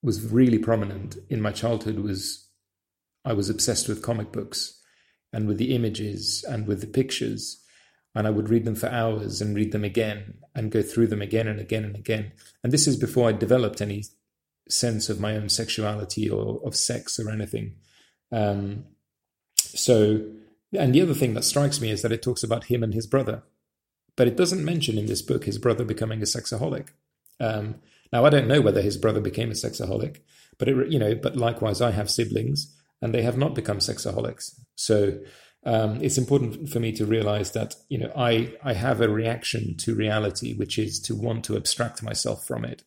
was 0.01 0.25
really 0.25 0.57
prominent 0.57 1.17
in 1.29 1.39
my 1.39 1.51
childhood 1.51 2.00
was 2.00 2.50
I 3.24 3.34
was 3.34 3.51
obsessed 3.51 3.88
with 3.88 4.01
comic 4.01 4.31
books 4.31 4.81
and 5.31 5.48
with 5.48 5.60
the 5.60 5.75
images 5.75 6.43
and 6.50 6.65
with 6.65 6.81
the 6.81 6.88
pictures. 6.88 7.60
And 8.15 8.27
I 8.27 8.29
would 8.29 8.50
read 8.50 8.65
them 8.65 8.75
for 8.75 8.89
hours 8.89 9.41
and 9.41 9.55
read 9.55 9.72
them 9.72 9.84
again 9.84 10.36
and 10.53 10.72
go 10.72 10.82
through 10.82 11.08
them 11.08 11.22
again 11.22 11.48
and 11.48 11.60
again 11.60 11.84
and 11.84 11.96
again. 11.96 12.32
And 12.63 12.72
this 12.72 12.88
is 12.88 12.96
before 12.96 13.27
I 13.27 13.32
developed 13.32 13.82
any 13.82 14.03
sense 14.70 15.10
of 15.10 15.20
my 15.20 15.36
own 15.36 15.50
sexuality 15.50 16.29
or 16.29 16.62
of 16.63 16.75
sex 16.75 17.20
or 17.20 17.29
anything. 17.32 17.75
Um, 18.32 18.86
so, 19.58 20.25
and 20.72 20.93
the 20.93 21.01
other 21.01 21.13
thing 21.13 21.34
that 21.34 21.43
strikes 21.43 21.82
me 21.82 21.91
is 21.91 22.01
that 22.01 22.12
it 22.12 22.22
talks 22.22 22.43
about 22.43 22.65
him 22.65 22.84
and 22.84 22.93
his 22.93 23.08
brother, 23.08 23.43
but 24.15 24.27
it 24.27 24.38
doesn't 24.38 24.63
mention 24.63 24.98
in 24.98 25.08
this 25.08 25.22
book 25.22 25.46
his 25.46 25.58
brother 25.58 25.84
becoming 25.84 26.22
a 26.22 26.25
sexaholic. 26.25 26.89
Um, 27.39 27.75
now, 28.12 28.25
I 28.25 28.29
don't 28.29 28.48
know 28.48 28.62
whether 28.62 28.82
his 28.82 28.98
brother 28.98 29.22
became 29.22 29.50
a 29.50 29.55
sexaholic, 29.55 30.20
but 30.58 30.67
it, 30.67 30.91
you 30.91 31.00
know, 31.00 31.15
but 31.15 31.36
likewise, 31.36 31.82
I 31.82 31.91
have 31.91 32.12
siblings 32.12 32.75
and 33.01 33.13
they 33.13 33.24
have 33.24 33.38
not 33.38 33.55
become 33.55 33.79
sexaholics. 33.79 34.60
So, 34.75 35.20
um, 35.65 36.01
it's 36.01 36.17
important 36.17 36.70
for 36.70 36.79
me 36.79 36.91
to 36.93 37.05
realize 37.05 37.51
that 37.51 37.75
you 37.89 37.98
know 37.98 38.12
I 38.15 38.53
I 38.63 38.74
have 38.74 39.01
a 39.01 39.10
reaction 39.10 39.75
to 39.77 39.96
reality, 39.96 40.53
which 40.55 40.77
is 40.77 41.00
to 41.01 41.15
want 41.15 41.46
to 41.46 41.55
abstract 41.55 42.03
myself 42.03 42.46
from 42.46 42.65
it, 42.65 42.84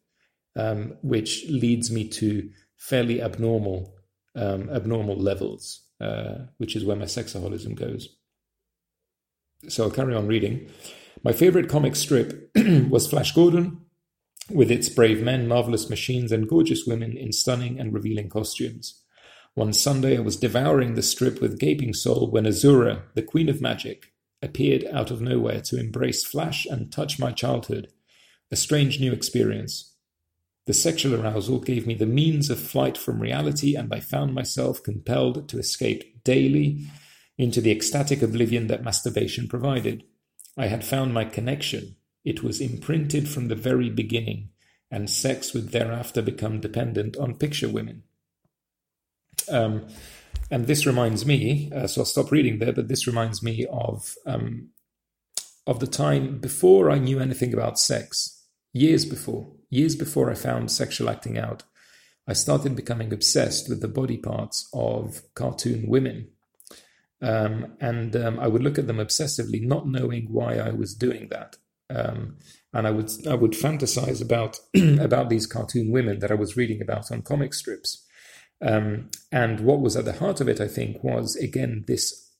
um, 0.57 0.97
which 1.03 1.47
leads 1.49 1.91
me 1.91 2.09
to 2.09 2.51
fairly 2.77 3.23
abnormal 3.23 3.95
um, 4.35 4.69
abnormal 4.71 5.17
levels 5.17 5.87
uh, 6.01 6.47
which 6.59 6.77
is 6.77 6.85
where 6.85 6.97
my 6.97 7.05
sexaholism 7.05 7.75
goes. 7.75 8.17
So 9.69 9.85
I'll 9.85 9.91
carry 9.91 10.15
on 10.15 10.27
reading. 10.27 10.69
My 11.23 11.33
favorite 11.33 11.69
comic 11.69 11.97
strip 11.97 12.51
was 12.89 13.09
Flash 13.09 13.33
Gordon, 13.33 13.81
with 14.51 14.71
its 14.71 14.89
brave 14.89 15.23
men, 15.23 15.49
marvelous 15.49 15.89
machines, 15.89 16.31
and 16.31 16.49
gorgeous 16.49 16.85
women 16.87 17.17
in 17.17 17.33
stunning 17.33 17.81
and 17.81 17.93
revealing 17.93 18.29
costumes. 18.29 19.03
One 19.57 19.73
Sunday 19.73 20.19
I 20.19 20.21
was 20.21 20.37
devouring 20.37 20.97
the 20.97 21.03
strip 21.03 21.41
with 21.41 21.59
gaping 21.59 21.95
soul 21.95 22.31
when 22.31 22.45
Azura, 22.45 23.05
the 23.15 23.23
Queen 23.23 23.49
of 23.49 23.63
Magic, 23.63 24.13
appeared 24.43 24.85
out 24.93 25.11
of 25.11 25.23
nowhere 25.23 25.63
to 25.63 25.81
embrace 25.81 26.23
Flash 26.23 26.67
and 26.67 26.93
touch 26.93 27.19
my 27.19 27.33
childhood. 27.33 27.89
A 28.51 28.57
strange 28.57 29.01
new 29.01 29.15
experience. 29.15 29.95
The 30.67 30.75
sexual 30.75 31.19
arousal 31.19 31.61
gave 31.61 31.87
me 31.87 31.95
the 31.95 32.05
means 32.05 32.51
of 32.51 32.61
flight 32.61 32.99
from 32.99 33.19
reality, 33.19 33.75
and 33.75 33.91
I 33.95 34.01
found 34.01 34.35
myself 34.35 34.83
compelled 34.83 35.49
to 35.49 35.59
escape 35.59 36.23
daily 36.23 36.85
into 37.39 37.63
the 37.63 37.71
ecstatic 37.71 38.21
oblivion 38.21 38.67
that 38.67 38.85
masturbation 38.85 39.49
provided. 39.49 40.05
I 40.59 40.67
had 40.67 40.85
found 40.85 41.15
my 41.15 41.25
connection. 41.25 41.97
It 42.27 42.43
was 42.43 42.61
imprinted 42.61 43.27
from 43.27 43.49
the 43.49 43.55
very 43.55 43.89
beginning, 43.89 44.51
and 44.91 45.09
sex 45.09 45.55
would 45.55 45.71
thereafter 45.71 46.21
become 46.21 46.61
dependent 46.61 47.17
on 47.17 47.39
picture 47.39 47.71
women. 47.71 48.03
Um, 49.51 49.87
and 50.51 50.67
this 50.67 50.87
reminds 50.87 51.27
me, 51.27 51.71
uh, 51.75 51.87
so 51.87 52.03
I'll 52.03 52.07
stop 52.07 52.31
reading 52.31 52.59
there, 52.59 52.73
but 52.73 52.89
this 52.89 53.07
reminds 53.07 53.43
me 53.43 53.67
of 53.71 54.15
um, 54.27 54.69
of 55.67 55.81
the 55.81 55.87
time 55.87 56.39
before 56.39 56.91
I 56.91 56.99
knew 56.99 57.19
anything 57.19 57.53
about 57.53 57.79
sex, 57.79 58.45
years 58.73 59.05
before 59.05 59.53
years 59.71 59.97
before 59.97 60.31
I 60.31 60.35
found 60.35 60.71
sexual 60.71 61.11
acting 61.11 61.37
out, 61.37 61.65
I 62.29 62.33
started 62.33 62.77
becoming 62.77 63.13
obsessed 63.13 63.69
with 63.69 63.81
the 63.81 63.89
body 63.89 64.17
parts 64.17 64.69
of 64.73 65.23
cartoon 65.35 65.89
women. 65.89 66.29
Um, 67.23 67.77
and 67.81 68.15
um, 68.15 68.39
I 68.39 68.47
would 68.47 68.63
look 68.63 68.79
at 68.79 68.87
them 68.87 68.99
obsessively, 68.99 69.67
not 69.67 69.89
knowing 69.89 70.29
why 70.31 70.57
I 70.57 70.71
was 70.71 70.95
doing 70.95 71.29
that. 71.31 71.57
Um, 71.89 72.37
and 72.73 72.87
I 72.87 72.91
would 72.91 73.11
I 73.27 73.35
would 73.35 73.53
fantasize 73.53 74.21
about 74.21 74.59
about 75.01 75.31
these 75.31 75.47
cartoon 75.47 75.91
women 75.91 76.19
that 76.19 76.31
I 76.31 76.35
was 76.35 76.57
reading 76.57 76.83
about 76.83 77.11
on 77.11 77.23
comic 77.23 77.55
strips. 77.55 78.06
Um, 78.63 79.11
and 79.31 79.61
what 79.61 79.81
was 79.81 79.97
at 79.97 80.05
the 80.05 80.15
heart 80.15 80.41
of 80.41 80.49
it, 80.49 80.61
I 80.61 80.69
think, 80.69 81.03
was 81.05 81.37
again 81.37 81.85
this 81.87 82.31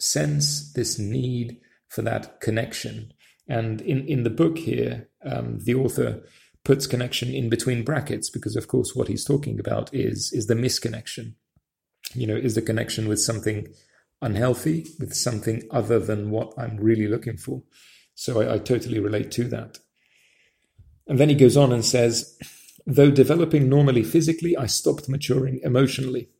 sense, 0.00 0.72
this 0.72 0.98
need 0.98 1.58
for 1.88 2.02
that 2.02 2.40
connection. 2.40 3.12
And 3.48 3.80
in, 3.80 4.06
in 4.06 4.24
the 4.24 4.30
book 4.30 4.58
here, 4.58 5.08
um, 5.24 5.60
the 5.60 5.74
author 5.74 6.22
puts 6.64 6.86
connection 6.86 7.32
in 7.32 7.48
between 7.48 7.84
brackets 7.84 8.28
because, 8.28 8.56
of 8.56 8.68
course, 8.68 8.94
what 8.94 9.08
he's 9.08 9.24
talking 9.24 9.58
about 9.58 9.92
is 9.94 10.32
is 10.32 10.46
the 10.46 10.54
misconnection. 10.54 11.34
You 12.14 12.26
know, 12.26 12.36
is 12.36 12.54
the 12.54 12.62
connection 12.62 13.08
with 13.08 13.20
something 13.20 13.68
unhealthy, 14.20 14.86
with 14.98 15.14
something 15.14 15.62
other 15.70 15.98
than 15.98 16.30
what 16.30 16.52
I'm 16.58 16.76
really 16.76 17.06
looking 17.06 17.36
for. 17.36 17.62
So 18.14 18.40
I, 18.40 18.54
I 18.54 18.58
totally 18.58 18.98
relate 18.98 19.30
to 19.32 19.44
that. 19.44 19.78
And 21.06 21.18
then 21.18 21.28
he 21.28 21.34
goes 21.34 21.56
on 21.56 21.72
and 21.72 21.84
says, 21.84 22.38
though 22.88 23.10
developing 23.10 23.68
normally 23.68 24.02
physically, 24.02 24.56
I 24.56 24.64
stopped 24.64 25.10
maturing 25.10 25.60
emotionally. 25.62 26.30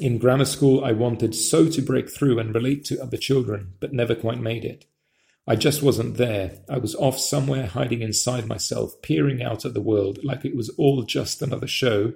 In 0.00 0.18
grammar 0.18 0.44
school, 0.44 0.84
I 0.84 0.90
wanted 0.90 1.32
so 1.32 1.68
to 1.68 1.80
break 1.80 2.10
through 2.10 2.40
and 2.40 2.52
relate 2.52 2.84
to 2.86 3.00
other 3.00 3.16
children, 3.16 3.74
but 3.78 3.92
never 3.92 4.16
quite 4.16 4.40
made 4.40 4.64
it. 4.64 4.84
I 5.46 5.54
just 5.54 5.80
wasn't 5.80 6.16
there. 6.16 6.58
I 6.68 6.78
was 6.78 6.96
off 6.96 7.20
somewhere 7.20 7.66
hiding 7.66 8.02
inside 8.02 8.46
myself, 8.48 9.00
peering 9.00 9.40
out 9.40 9.64
at 9.64 9.74
the 9.74 9.80
world 9.80 10.18
like 10.24 10.44
it 10.44 10.56
was 10.56 10.70
all 10.70 11.04
just 11.04 11.40
another 11.40 11.68
show 11.68 12.12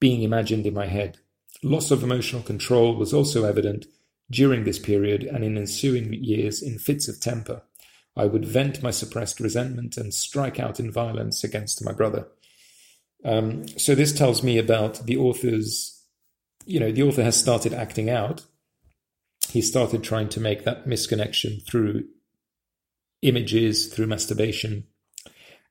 being 0.00 0.22
imagined 0.22 0.66
in 0.66 0.74
my 0.74 0.86
head. 0.86 1.18
Loss 1.62 1.92
of 1.92 2.02
emotional 2.02 2.42
control 2.42 2.96
was 2.96 3.14
also 3.14 3.44
evident 3.44 3.86
during 4.30 4.64
this 4.64 4.80
period 4.80 5.22
and 5.22 5.44
in 5.44 5.56
ensuing 5.56 6.12
years 6.12 6.60
in 6.60 6.78
fits 6.78 7.08
of 7.08 7.20
temper. 7.20 7.62
I 8.16 8.26
would 8.26 8.44
vent 8.44 8.82
my 8.82 8.90
suppressed 8.90 9.38
resentment 9.38 9.96
and 9.96 10.12
strike 10.12 10.58
out 10.58 10.80
in 10.80 10.90
violence 10.90 11.44
against 11.44 11.84
my 11.84 11.92
brother. 11.92 12.26
Um, 13.24 13.66
so 13.78 13.94
this 13.94 14.12
tells 14.12 14.42
me 14.42 14.58
about 14.58 15.06
the 15.06 15.16
author's, 15.16 16.04
you 16.64 16.78
know, 16.78 16.92
the 16.92 17.02
author 17.02 17.22
has 17.22 17.36
started 17.36 17.74
acting 17.74 18.10
out. 18.10 18.44
He 19.48 19.62
started 19.62 20.04
trying 20.04 20.28
to 20.30 20.40
make 20.40 20.64
that 20.64 20.86
misconnection 20.86 21.66
through 21.66 22.04
images, 23.22 23.86
through 23.86 24.06
masturbation, 24.06 24.84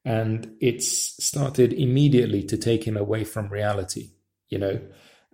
and 0.03 0.55
it's 0.59 1.23
started 1.23 1.73
immediately 1.73 2.43
to 2.43 2.57
take 2.57 2.85
him 2.85 2.97
away 2.97 3.23
from 3.23 3.49
reality, 3.49 4.11
you 4.49 4.57
know, 4.57 4.81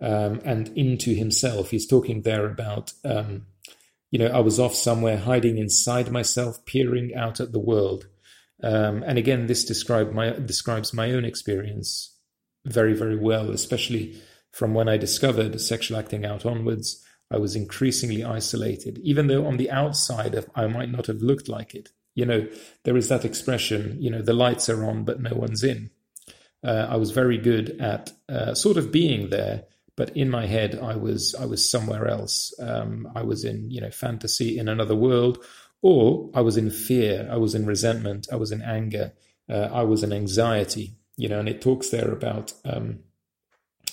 um, 0.00 0.40
and 0.44 0.68
into 0.76 1.14
himself. 1.14 1.70
He's 1.70 1.86
talking 1.86 2.22
there 2.22 2.46
about 2.46 2.92
um, 3.04 3.46
you 4.14 4.20
know, 4.20 4.28
I 4.28 4.38
was 4.38 4.60
off 4.60 4.76
somewhere 4.76 5.16
hiding 5.16 5.58
inside 5.58 6.12
myself, 6.12 6.64
peering 6.66 7.16
out 7.16 7.40
at 7.40 7.50
the 7.50 7.58
world. 7.58 8.06
Um, 8.64 9.02
and 9.02 9.18
again, 9.18 9.46
this 9.46 9.64
describe 9.64 10.12
my, 10.12 10.30
describes 10.30 10.94
my 10.94 11.12
own 11.12 11.24
experience 11.26 12.18
very, 12.64 12.94
very 12.94 13.16
well, 13.16 13.50
especially 13.50 14.18
from 14.52 14.72
when 14.72 14.88
I 14.88 14.96
discovered 14.96 15.60
sexual 15.60 15.98
acting 15.98 16.24
out 16.24 16.46
onwards. 16.46 17.04
I 17.30 17.36
was 17.36 17.54
increasingly 17.54 18.24
isolated, 18.24 18.98
even 19.02 19.26
though 19.26 19.46
on 19.46 19.58
the 19.58 19.70
outside 19.70 20.42
I 20.54 20.66
might 20.66 20.90
not 20.90 21.06
have 21.08 21.20
looked 21.20 21.48
like 21.48 21.74
it. 21.74 21.90
You 22.14 22.24
know, 22.24 22.48
there 22.84 22.96
is 22.96 23.08
that 23.08 23.24
expression, 23.24 23.98
you 24.00 24.10
know, 24.10 24.22
the 24.22 24.32
lights 24.32 24.70
are 24.70 24.84
on, 24.84 25.04
but 25.04 25.20
no 25.20 25.34
one's 25.34 25.62
in. 25.62 25.90
Uh, 26.64 26.86
I 26.88 26.96
was 26.96 27.10
very 27.10 27.36
good 27.36 27.78
at 27.80 28.12
uh, 28.30 28.54
sort 28.54 28.78
of 28.78 28.90
being 28.90 29.28
there, 29.28 29.64
but 29.96 30.16
in 30.16 30.30
my 30.30 30.46
head 30.46 30.78
i 30.82 30.96
was 30.96 31.34
i 31.36 31.44
was 31.44 31.68
somewhere 31.70 32.08
else 32.08 32.52
um, 32.60 33.08
i 33.14 33.22
was 33.22 33.44
in 33.44 33.70
you 33.70 33.80
know 33.80 33.90
fantasy 33.90 34.58
in 34.58 34.68
another 34.68 34.96
world 34.96 35.44
or 35.84 36.30
i 36.34 36.40
was 36.40 36.56
in 36.56 36.70
fear 36.70 37.28
i 37.30 37.36
was 37.36 37.54
in 37.54 37.66
resentment 37.66 38.26
i 38.32 38.36
was 38.36 38.50
in 38.50 38.62
anger 38.62 39.12
uh, 39.50 39.68
i 39.80 39.82
was 39.82 40.02
in 40.02 40.12
anxiety 40.12 40.96
you 41.16 41.28
know 41.28 41.38
and 41.38 41.48
it 41.48 41.60
talks 41.60 41.90
there 41.90 42.10
about 42.10 42.52
um, 42.64 42.98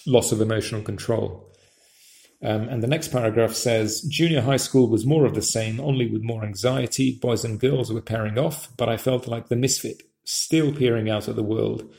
loss 0.06 0.32
of 0.32 0.42
emotional 0.42 0.82
control 0.82 1.48
um, 2.44 2.68
and 2.70 2.82
the 2.82 2.88
next 2.88 3.10
paragraph 3.10 3.54
says 3.54 4.02
junior 4.04 4.42
high 4.42 4.64
school 4.68 4.88
was 4.88 5.06
more 5.06 5.26
of 5.26 5.36
the 5.36 5.42
same 5.42 5.80
only 5.80 6.10
with 6.10 6.24
more 6.24 6.46
anxiety 6.46 7.20
boys 7.22 7.44
and 7.44 7.60
girls 7.60 7.92
were 7.92 8.02
pairing 8.02 8.40
off 8.40 8.70
but 8.78 8.88
i 8.88 8.96
felt 8.96 9.28
like 9.28 9.50
the 9.50 9.56
misfit 9.56 10.04
still 10.24 10.74
peering 10.74 11.10
out 11.10 11.28
at 11.28 11.36
the 11.36 11.44
world 11.44 11.94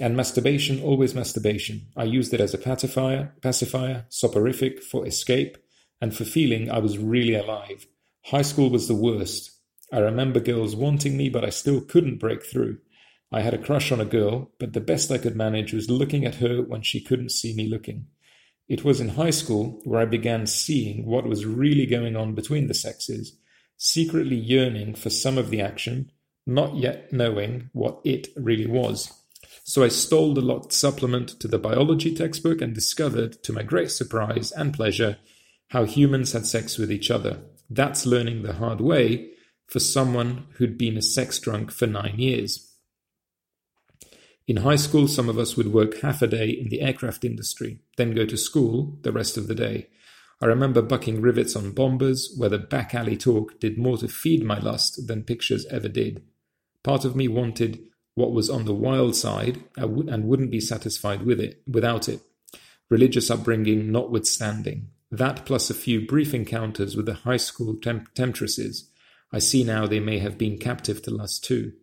and 0.00 0.16
masturbation, 0.16 0.82
always 0.82 1.14
masturbation. 1.14 1.82
I 1.96 2.04
used 2.04 2.32
it 2.32 2.40
as 2.40 2.54
a 2.54 2.58
pacifier, 2.58 3.34
pacifier, 3.42 4.06
soporific 4.08 4.82
for 4.82 5.06
escape, 5.06 5.58
and 6.00 6.16
for 6.16 6.24
feeling 6.24 6.70
I 6.70 6.78
was 6.78 6.98
really 6.98 7.34
alive. 7.34 7.86
High 8.26 8.42
school 8.42 8.70
was 8.70 8.88
the 8.88 8.94
worst. 8.94 9.50
I 9.92 9.98
remember 9.98 10.40
girls 10.40 10.76
wanting 10.76 11.16
me, 11.16 11.28
but 11.28 11.44
I 11.44 11.50
still 11.50 11.80
couldn't 11.80 12.18
break 12.18 12.44
through. 12.44 12.78
I 13.32 13.40
had 13.40 13.54
a 13.54 13.58
crush 13.58 13.90
on 13.90 14.00
a 14.00 14.04
girl, 14.04 14.52
but 14.58 14.74
the 14.74 14.80
best 14.80 15.10
I 15.10 15.18
could 15.18 15.36
manage 15.36 15.72
was 15.72 15.90
looking 15.90 16.24
at 16.24 16.36
her 16.36 16.62
when 16.62 16.82
she 16.82 17.00
couldn't 17.00 17.32
see 17.32 17.54
me 17.54 17.66
looking. 17.66 18.06
It 18.68 18.84
was 18.84 19.00
in 19.00 19.10
high 19.10 19.30
school 19.30 19.80
where 19.84 20.00
I 20.00 20.04
began 20.04 20.46
seeing 20.46 21.04
what 21.04 21.26
was 21.26 21.44
really 21.44 21.84
going 21.84 22.16
on 22.16 22.34
between 22.34 22.68
the 22.68 22.74
sexes, 22.74 23.36
secretly 23.76 24.36
yearning 24.36 24.94
for 24.94 25.10
some 25.10 25.36
of 25.36 25.50
the 25.50 25.60
action, 25.60 26.12
not 26.46 26.76
yet 26.76 27.12
knowing 27.12 27.70
what 27.72 28.00
it 28.04 28.28
really 28.36 28.66
was. 28.66 29.12
So 29.64 29.82
I 29.82 29.88
stole 29.88 30.34
the 30.34 30.40
locked 30.40 30.72
supplement 30.72 31.40
to 31.40 31.48
the 31.48 31.58
biology 31.58 32.14
textbook 32.14 32.60
and 32.60 32.74
discovered, 32.74 33.42
to 33.42 33.52
my 33.52 33.62
great 33.62 33.90
surprise 33.90 34.52
and 34.52 34.72
pleasure, 34.72 35.18
how 35.68 35.84
humans 35.84 36.32
had 36.32 36.46
sex 36.46 36.78
with 36.78 36.92
each 36.92 37.10
other. 37.10 37.40
That's 37.70 38.06
learning 38.06 38.42
the 38.42 38.54
hard 38.54 38.80
way 38.80 39.30
for 39.66 39.80
someone 39.80 40.46
who'd 40.56 40.76
been 40.76 40.96
a 40.96 41.02
sex 41.02 41.38
drunk 41.38 41.70
for 41.70 41.86
nine 41.86 42.18
years. 42.18 42.68
In 44.46 44.58
high 44.58 44.76
school, 44.76 45.08
some 45.08 45.28
of 45.28 45.38
us 45.38 45.56
would 45.56 45.72
work 45.72 46.00
half 46.00 46.20
a 46.20 46.26
day 46.26 46.50
in 46.50 46.68
the 46.68 46.80
aircraft 46.80 47.24
industry, 47.24 47.78
then 47.96 48.14
go 48.14 48.26
to 48.26 48.36
school 48.36 48.98
the 49.02 49.12
rest 49.12 49.36
of 49.36 49.46
the 49.46 49.54
day. 49.54 49.88
I 50.40 50.46
remember 50.46 50.82
bucking 50.82 51.20
rivets 51.20 51.54
on 51.54 51.70
bombers, 51.70 52.34
where 52.36 52.48
the 52.48 52.58
back 52.58 52.94
alley 52.94 53.16
talk 53.16 53.60
did 53.60 53.78
more 53.78 53.96
to 53.98 54.08
feed 54.08 54.42
my 54.42 54.58
lust 54.58 55.06
than 55.06 55.22
pictures 55.22 55.64
ever 55.66 55.88
did. 55.88 56.22
Part 56.82 57.04
of 57.04 57.14
me 57.14 57.28
wanted 57.28 57.78
what 58.14 58.32
was 58.32 58.50
on 58.50 58.64
the 58.64 58.74
wild 58.74 59.14
side 59.14 59.62
and 59.76 60.24
wouldn't 60.24 60.50
be 60.50 60.60
satisfied 60.60 61.22
with 61.22 61.40
it 61.40 61.62
without 61.66 62.08
it. 62.08 62.20
Religious 62.90 63.30
upbringing 63.30 63.92
notwithstanding, 63.92 64.88
that 65.12 65.44
plus 65.44 65.68
a 65.68 65.74
few 65.74 66.06
brief 66.06 66.32
encounters 66.32 66.96
with 66.96 67.04
the 67.04 67.14
high 67.14 67.36
school 67.36 67.76
temp- 67.80 68.14
temptresses, 68.14 68.90
I 69.30 69.38
see 69.38 69.62
now 69.62 69.86
they 69.86 70.00
may 70.00 70.18
have 70.18 70.38
been 70.38 70.58
captive 70.58 71.02
to 71.02 71.10
lust 71.10 71.44
too. 71.44 71.74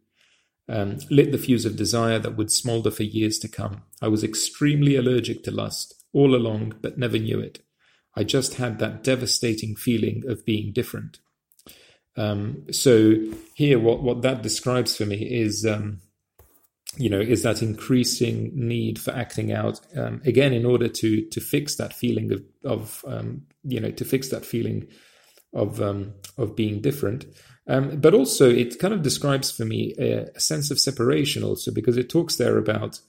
Um, 0.67 0.97
lit 1.09 1.31
the 1.31 1.37
fuse 1.37 1.65
of 1.65 1.75
desire 1.75 2.19
that 2.19 2.35
would 2.35 2.51
smoulder 2.51 2.91
for 2.91 3.03
years 3.03 3.39
to 3.39 3.47
come. 3.47 3.83
I 4.01 4.07
was 4.07 4.23
extremely 4.23 4.95
allergic 4.95 5.43
to 5.43 5.51
lust 5.51 5.93
all 6.11 6.35
along, 6.35 6.75
but 6.81 6.97
never 6.97 7.17
knew 7.17 7.39
it. 7.39 7.61
I 8.15 8.23
just 8.23 8.55
had 8.55 8.79
that 8.79 9.03
devastating 9.03 9.75
feeling 9.75 10.23
of 10.27 10.45
being 10.45 10.73
different. 10.73 11.19
Um, 12.17 12.65
so 12.71 13.15
here, 13.53 13.79
what 13.79 14.03
what 14.03 14.23
that 14.23 14.41
describes 14.41 14.97
for 14.97 15.05
me 15.05 15.17
is 15.17 15.65
um, 15.65 16.01
you 16.97 17.09
know 17.09 17.19
is 17.19 17.43
that 17.43 17.61
increasing 17.61 18.51
need 18.55 18.99
for 18.99 19.11
acting 19.11 19.51
out 19.51 19.79
um, 19.95 20.21
again 20.25 20.53
in 20.53 20.65
order 20.65 20.87
to 20.87 21.25
to 21.29 21.39
fix 21.39 21.75
that 21.75 21.93
feeling 21.93 22.31
of 22.31 22.43
of 22.63 23.05
um, 23.07 23.43
you 23.63 23.79
know 23.79 23.91
to 23.91 24.05
fix 24.05 24.29
that 24.29 24.45
feeling 24.45 24.87
of 25.53 25.81
um, 25.81 26.13
of 26.37 26.55
being 26.55 26.81
different. 26.81 27.25
Um, 27.67 27.99
but 27.99 28.15
also 28.15 28.49
it 28.49 28.79
kind 28.79 28.93
of 28.93 29.03
describes 29.03 29.51
for 29.51 29.63
me 29.63 29.93
a, 29.99 30.25
a, 30.35 30.39
sense 30.39 30.71
of 30.71 30.79
separation 30.79 31.43
also 31.43 31.71
because 31.71 31.97
it 31.97 32.09
talks 32.09 32.37
there 32.37 32.57
about 32.57 32.99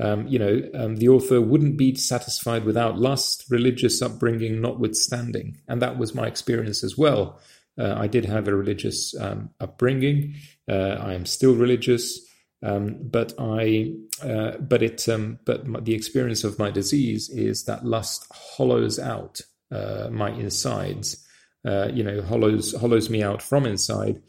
um, 0.00 0.26
you 0.26 0.38
know 0.38 0.62
um, 0.74 0.96
the 0.96 1.08
author 1.08 1.40
wouldn't 1.40 1.78
be 1.78 1.94
satisfied 1.94 2.64
without 2.64 2.98
lust 2.98 3.46
religious 3.48 4.02
upbringing 4.02 4.60
notwithstanding. 4.60 5.58
And 5.68 5.80
that 5.80 5.98
was 5.98 6.14
my 6.14 6.26
experience 6.26 6.84
as 6.84 6.98
well. 6.98 7.40
Uh, 7.78 7.94
I 7.96 8.06
did 8.06 8.26
have 8.26 8.48
a 8.48 8.54
religious 8.54 9.14
upbringing. 9.60 10.34
Uh, 10.68 10.98
I 11.00 11.14
am 11.14 11.24
still 11.24 11.54
religious 11.54 12.20
um, 12.62 12.98
but 13.02 13.34
I, 13.38 13.94
uh, 14.22 14.58
but 14.58 14.82
it, 14.82 15.08
um, 15.08 15.38
but 15.44 15.84
the 15.84 15.94
experience 15.94 16.44
of 16.44 16.58
my 16.58 16.70
disease 16.70 17.28
is 17.28 17.64
that 17.64 17.84
lust 17.84 18.26
hollows 18.32 18.98
out 18.98 19.40
uh, 19.70 20.08
my 20.10 20.30
insides. 20.30 21.26
Uh, 21.64 21.88
you 21.92 22.02
know, 22.02 22.22
hollows 22.22 22.74
hollows 22.74 23.08
me 23.10 23.22
out 23.22 23.42
from 23.42 23.66
inside, 23.66 24.20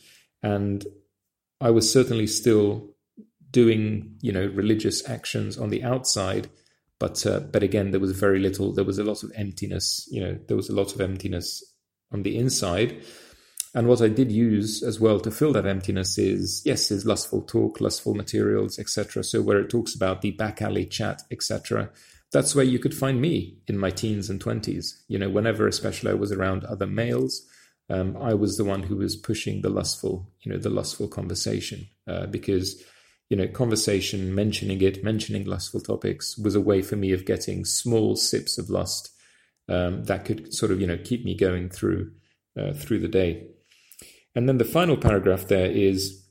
and 0.41 0.85
I 1.61 1.69
was 1.71 1.91
certainly 1.91 2.27
still 2.27 2.89
doing 3.51 4.15
you 4.21 4.31
know 4.31 4.47
religious 4.47 5.07
actions 5.07 5.57
on 5.57 5.69
the 5.69 5.83
outside, 5.83 6.49
but 6.99 7.25
uh, 7.25 7.39
but 7.39 7.63
again 7.63 7.91
there 7.91 7.99
was 7.99 8.11
very 8.11 8.39
little. 8.39 8.73
There 8.73 8.83
was 8.83 8.99
a 8.99 9.03
lot 9.03 9.23
of 9.23 9.31
emptiness. 9.35 10.07
You 10.11 10.21
know, 10.21 10.39
there 10.47 10.57
was 10.57 10.69
a 10.69 10.75
lot 10.75 10.93
of 10.93 11.01
emptiness 11.01 11.63
on 12.11 12.23
the 12.23 12.37
inside. 12.37 13.03
And 13.73 13.87
what 13.87 14.01
I 14.01 14.07
did 14.07 14.31
use 14.31 14.83
as 14.83 14.99
well 14.99 15.19
to 15.19 15.31
fill 15.31 15.53
that 15.53 15.65
emptiness 15.65 16.17
is 16.17 16.61
yes, 16.65 16.91
is 16.91 17.05
lustful 17.05 17.41
talk, 17.41 17.81
lustful 17.81 18.13
materials, 18.13 18.77
etc. 18.77 19.23
So 19.23 19.41
where 19.41 19.59
it 19.59 19.69
talks 19.69 19.95
about 19.95 20.21
the 20.21 20.31
back 20.31 20.61
alley 20.61 20.85
chat, 20.85 21.23
etc. 21.31 21.89
That's 22.31 22.55
where 22.55 22.65
you 22.65 22.79
could 22.79 22.95
find 22.95 23.21
me 23.21 23.57
in 23.67 23.77
my 23.77 23.89
teens 23.89 24.29
and 24.29 24.39
twenties. 24.39 25.03
You 25.07 25.19
know, 25.19 25.29
whenever 25.29 25.67
especially 25.67 26.11
I 26.11 26.15
was 26.15 26.31
around 26.31 26.65
other 26.65 26.87
males, 26.87 27.45
um, 27.89 28.15
I 28.17 28.33
was 28.33 28.57
the 28.57 28.65
one 28.65 28.83
who 28.83 28.97
was 28.97 29.15
pushing 29.15 29.61
the 29.61 29.69
lustful, 29.69 30.29
you 30.41 30.51
know, 30.51 30.57
the 30.57 30.69
lustful 30.69 31.07
conversation 31.07 31.87
uh, 32.07 32.27
because 32.27 32.83
you 33.29 33.37
know, 33.37 33.47
conversation, 33.47 34.35
mentioning 34.35 34.79
it, 34.81 35.03
mentioning 35.03 35.45
lustful 35.45 35.81
topics 35.81 36.37
was 36.37 36.53
a 36.53 36.61
way 36.61 36.83
for 36.83 36.95
me 36.95 37.11
of 37.13 37.25
getting 37.25 37.65
small 37.65 38.15
sips 38.15 38.59
of 38.59 38.69
lust 38.69 39.11
um, 39.69 40.03
that 40.03 40.25
could 40.25 40.53
sort 40.53 40.71
of, 40.71 40.79
you 40.79 40.85
know, 40.85 40.99
keep 41.03 41.25
me 41.25 41.35
going 41.35 41.67
through 41.69 42.11
uh, 42.59 42.73
through 42.73 42.99
the 42.99 43.07
day. 43.07 43.47
And 44.35 44.47
then 44.47 44.57
the 44.57 44.65
final 44.65 44.97
paragraph 44.97 45.47
there 45.47 45.69
is 45.69 46.23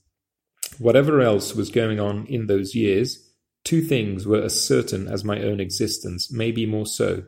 whatever 0.79 1.21
else 1.21 1.55
was 1.55 1.71
going 1.71 2.01
on 2.01 2.27
in 2.27 2.47
those 2.47 2.75
years, 2.75 3.31
two 3.65 3.83
things 3.83 4.27
were 4.27 4.43
as 4.43 4.61
certain 4.61 5.07
as 5.07 5.25
my 5.25 5.41
own 5.43 5.61
existence, 5.61 6.33
maybe 6.33 6.67
more 6.67 6.87
so. 6.87 7.25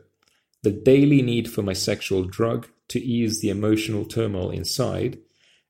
The 0.63 0.71
daily 0.71 1.21
need 1.21 1.49
for 1.49 1.61
my 1.61 1.73
sexual 1.73 2.23
drug 2.25 2.67
to 2.89 2.99
ease 2.99 3.41
the 3.41 3.49
emotional 3.49 4.05
turmoil 4.05 4.51
inside, 4.51 5.19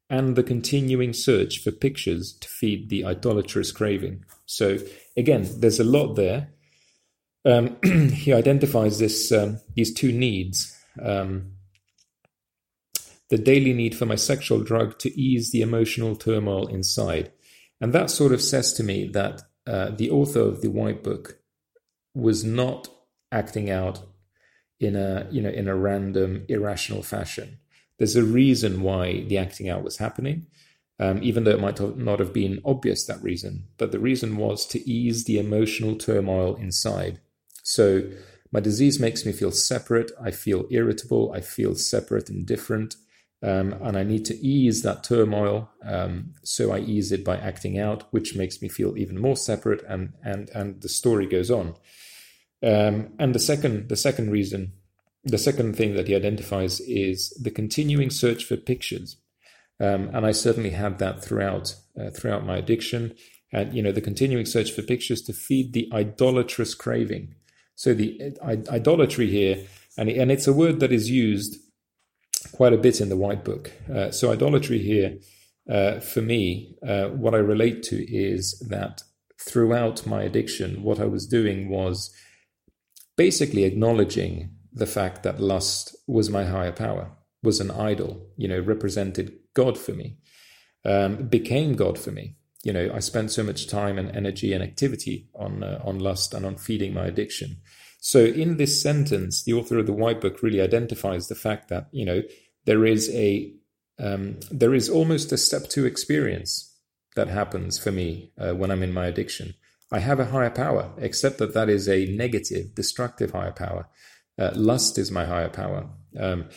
and 0.10 0.36
the 0.36 0.44
continuing 0.44 1.14
search 1.14 1.60
for 1.60 1.72
pictures 1.72 2.34
to 2.40 2.48
feed 2.48 2.90
the 2.90 3.06
idolatrous 3.06 3.72
craving. 3.72 4.24
So, 4.46 4.78
again, 5.18 5.48
there's 5.58 5.80
a 5.80 5.84
lot 5.84 6.14
there. 6.16 6.50
Um, 7.44 7.78
he 8.12 8.34
identifies 8.34 9.00
this 9.00 9.32
um, 9.32 9.60
these 9.76 9.94
two 9.94 10.12
needs 10.12 10.76
um, 11.02 11.55
the 13.36 13.44
daily 13.44 13.74
need 13.74 13.94
for 13.98 14.06
my 14.06 14.16
sexual 14.16 14.62
drug 14.64 14.98
to 14.98 15.20
ease 15.20 15.52
the 15.52 15.62
emotional 15.62 16.16
turmoil 16.16 16.68
inside. 16.68 17.34
And 17.82 17.92
that 17.92 18.10
sort 18.10 18.32
of 18.32 18.42
says 18.42 18.72
to 18.74 18.84
me 18.84 19.10
that 19.10 19.42
uh, 19.68 19.90
the 19.90 20.10
author 20.10 20.40
of 20.40 20.62
the 20.62 20.70
White 20.70 21.04
Book 21.04 21.40
was 22.14 22.46
not 22.46 22.88
acting 23.34 23.70
out 23.70 24.00
in 24.80 24.96
a 24.96 25.28
you 25.32 25.42
know 25.42 25.50
in 25.50 25.68
a 25.68 25.76
random 25.76 26.46
irrational 26.48 27.04
fashion. 27.04 27.58
There's 27.98 28.16
a 28.16 28.24
reason 28.24 28.82
why 28.82 29.26
the 29.28 29.38
acting 29.38 29.68
out 29.68 29.84
was 29.84 29.98
happening, 29.98 30.48
um, 30.98 31.22
even 31.22 31.44
though 31.44 31.52
it 31.52 31.60
might 31.60 31.82
not 31.98 32.20
have 32.20 32.32
been 32.32 32.62
obvious 32.64 33.06
that 33.06 33.22
reason. 33.22 33.66
But 33.78 33.92
the 33.92 34.00
reason 34.00 34.38
was 34.38 34.66
to 34.68 34.90
ease 34.90 35.26
the 35.26 35.40
emotional 35.40 35.98
turmoil 35.98 36.56
inside. 36.56 37.20
So 37.64 38.04
my 38.54 38.62
disease 38.62 38.98
makes 38.98 39.26
me 39.26 39.34
feel 39.34 39.52
separate. 39.52 40.14
I 40.24 40.32
feel 40.32 40.68
irritable. 40.72 41.34
I 41.34 41.42
feel 41.42 41.76
separate 41.76 42.30
and 42.30 42.46
different. 42.46 42.96
Um, 43.46 43.74
and 43.84 43.96
I 43.96 44.04
need 44.04 44.26
to 44.26 44.36
ease 44.36 44.82
that 44.82 45.04
turmoil. 45.04 45.70
Um, 45.84 46.34
so 46.44 46.72
I 46.72 46.80
ease 46.80 47.12
it 47.12 47.24
by 47.24 47.38
acting 47.38 47.78
out, 47.78 48.04
which 48.12 48.36
makes 48.36 48.62
me 48.62 48.70
feel 48.70 48.98
even 48.98 49.20
more 49.20 49.38
separate. 49.38 49.84
And 49.88 50.14
and 50.24 50.50
and 50.50 50.82
the 50.82 50.90
story 50.90 51.28
goes 51.28 51.52
on. 51.52 51.76
Um, 52.64 53.14
and 53.20 53.36
the 53.36 53.40
second 53.40 53.90
the 53.90 53.98
second 53.98 54.32
reason 54.32 54.74
the 55.26 55.38
second 55.40 55.76
thing 55.76 55.96
that 55.96 56.08
he 56.08 56.16
identifies 56.16 56.80
is 56.82 57.32
the 57.42 57.50
continuing 57.50 58.12
search 58.12 58.46
for 58.46 58.56
pictures. 58.56 59.18
Um, 59.80 60.10
and 60.14 60.26
I 60.26 60.32
certainly 60.32 60.70
had 60.70 61.00
that 61.00 61.24
throughout 61.24 61.76
uh, 62.00 62.12
throughout 62.12 62.46
my 62.46 62.58
addiction, 62.58 63.16
and 63.52 63.74
you 63.74 63.82
know 63.82 63.92
the 63.92 64.02
continuing 64.02 64.46
search 64.46 64.72
for 64.72 64.84
pictures 64.84 65.22
to 65.24 65.34
feed 65.34 65.74
the 65.74 65.90
idolatrous 65.92 66.76
craving. 66.76 67.36
So 67.76 67.94
the 67.94 68.38
uh, 68.42 68.56
idolatry 68.70 69.30
here, 69.30 69.66
and 69.98 70.08
and 70.10 70.32
it's 70.32 70.48
a 70.48 70.54
word 70.54 70.80
that 70.80 70.94
is 70.94 71.10
used 71.10 71.58
quite 72.52 72.74
a 72.74 72.78
bit 72.78 73.02
in 73.02 73.10
the 73.10 73.18
White 73.18 73.44
Book. 73.44 73.72
Uh, 73.94 74.12
so 74.12 74.32
idolatry 74.32 74.80
here, 74.80 75.18
uh, 75.70 76.00
for 76.00 76.22
me, 76.22 76.76
uh, 76.88 77.08
what 77.08 77.34
I 77.34 77.40
relate 77.40 77.84
to 77.84 77.96
is 78.14 78.60
that 78.70 79.04
throughout 79.40 80.06
my 80.06 80.24
addiction, 80.24 80.84
what 80.84 81.00
I 81.00 81.06
was 81.06 81.28
doing 81.28 81.70
was 81.70 82.14
basically 83.18 83.64
acknowledging 83.64 84.52
the 84.74 84.86
fact 84.86 85.24
that 85.24 85.40
lust 85.40 85.96
was 86.08 86.30
my 86.30 86.46
higher 86.46 86.72
power, 86.72 87.12
was 87.42 87.60
an 87.60 87.72
idol, 87.72 88.28
you 88.38 88.48
know, 88.48 88.60
represented 88.60 89.34
God 89.54 89.78
for 89.78 89.94
me, 89.94 90.18
um, 90.84 91.28
became 91.28 91.76
God 91.76 91.98
for 91.98 92.12
me. 92.12 92.36
You 92.64 92.74
know, 92.74 92.92
I 92.94 93.00
spent 93.00 93.32
so 93.32 93.44
much 93.44 93.68
time 93.68 93.98
and 93.98 94.16
energy 94.16 94.52
and 94.52 94.64
activity 94.64 95.30
on 95.36 95.64
uh, 95.64 95.80
on 95.84 96.00
lust 96.00 96.34
and 96.34 96.46
on 96.46 96.58
feeding 96.58 96.94
my 96.94 97.06
addiction. 97.06 97.58
So, 98.06 98.24
in 98.24 98.58
this 98.58 98.80
sentence, 98.80 99.42
the 99.42 99.54
author 99.54 99.80
of 99.80 99.88
the 99.88 99.92
White 99.92 100.22
Book 100.22 100.44
really 100.44 100.62
identifies 100.62 101.28
the 101.28 101.34
fact 101.34 101.70
that 101.70 101.88
you 101.92 102.06
know 102.06 102.22
there 102.66 102.86
is 102.86 103.10
a 103.10 103.52
um, 103.98 104.40
there 104.52 104.76
is 104.76 104.90
almost 104.90 105.32
a 105.32 105.38
step 105.38 105.70
two 105.70 105.88
experience 105.88 106.72
that 107.16 107.30
happens 107.30 107.80
for 107.80 107.92
me 107.92 108.32
uh, 108.38 108.54
when 108.54 108.70
I'm 108.70 108.84
in 108.84 108.94
my 108.94 109.08
addiction. 109.08 109.56
I 109.92 109.98
have 110.02 110.20
a 110.20 110.26
higher 110.26 110.52
power, 110.52 110.94
except 111.00 111.40
that 111.40 111.56
that 111.56 111.68
is 111.68 111.90
a 111.90 112.06
negative, 112.06 112.76
destructive 112.76 113.32
higher 113.32 113.52
power. 113.52 113.90
Uh, 114.38 114.52
lust 114.54 115.00
is 115.00 115.10
my 115.10 115.26
higher 115.26 115.50
power. 115.50 115.90
Um, 116.20 116.50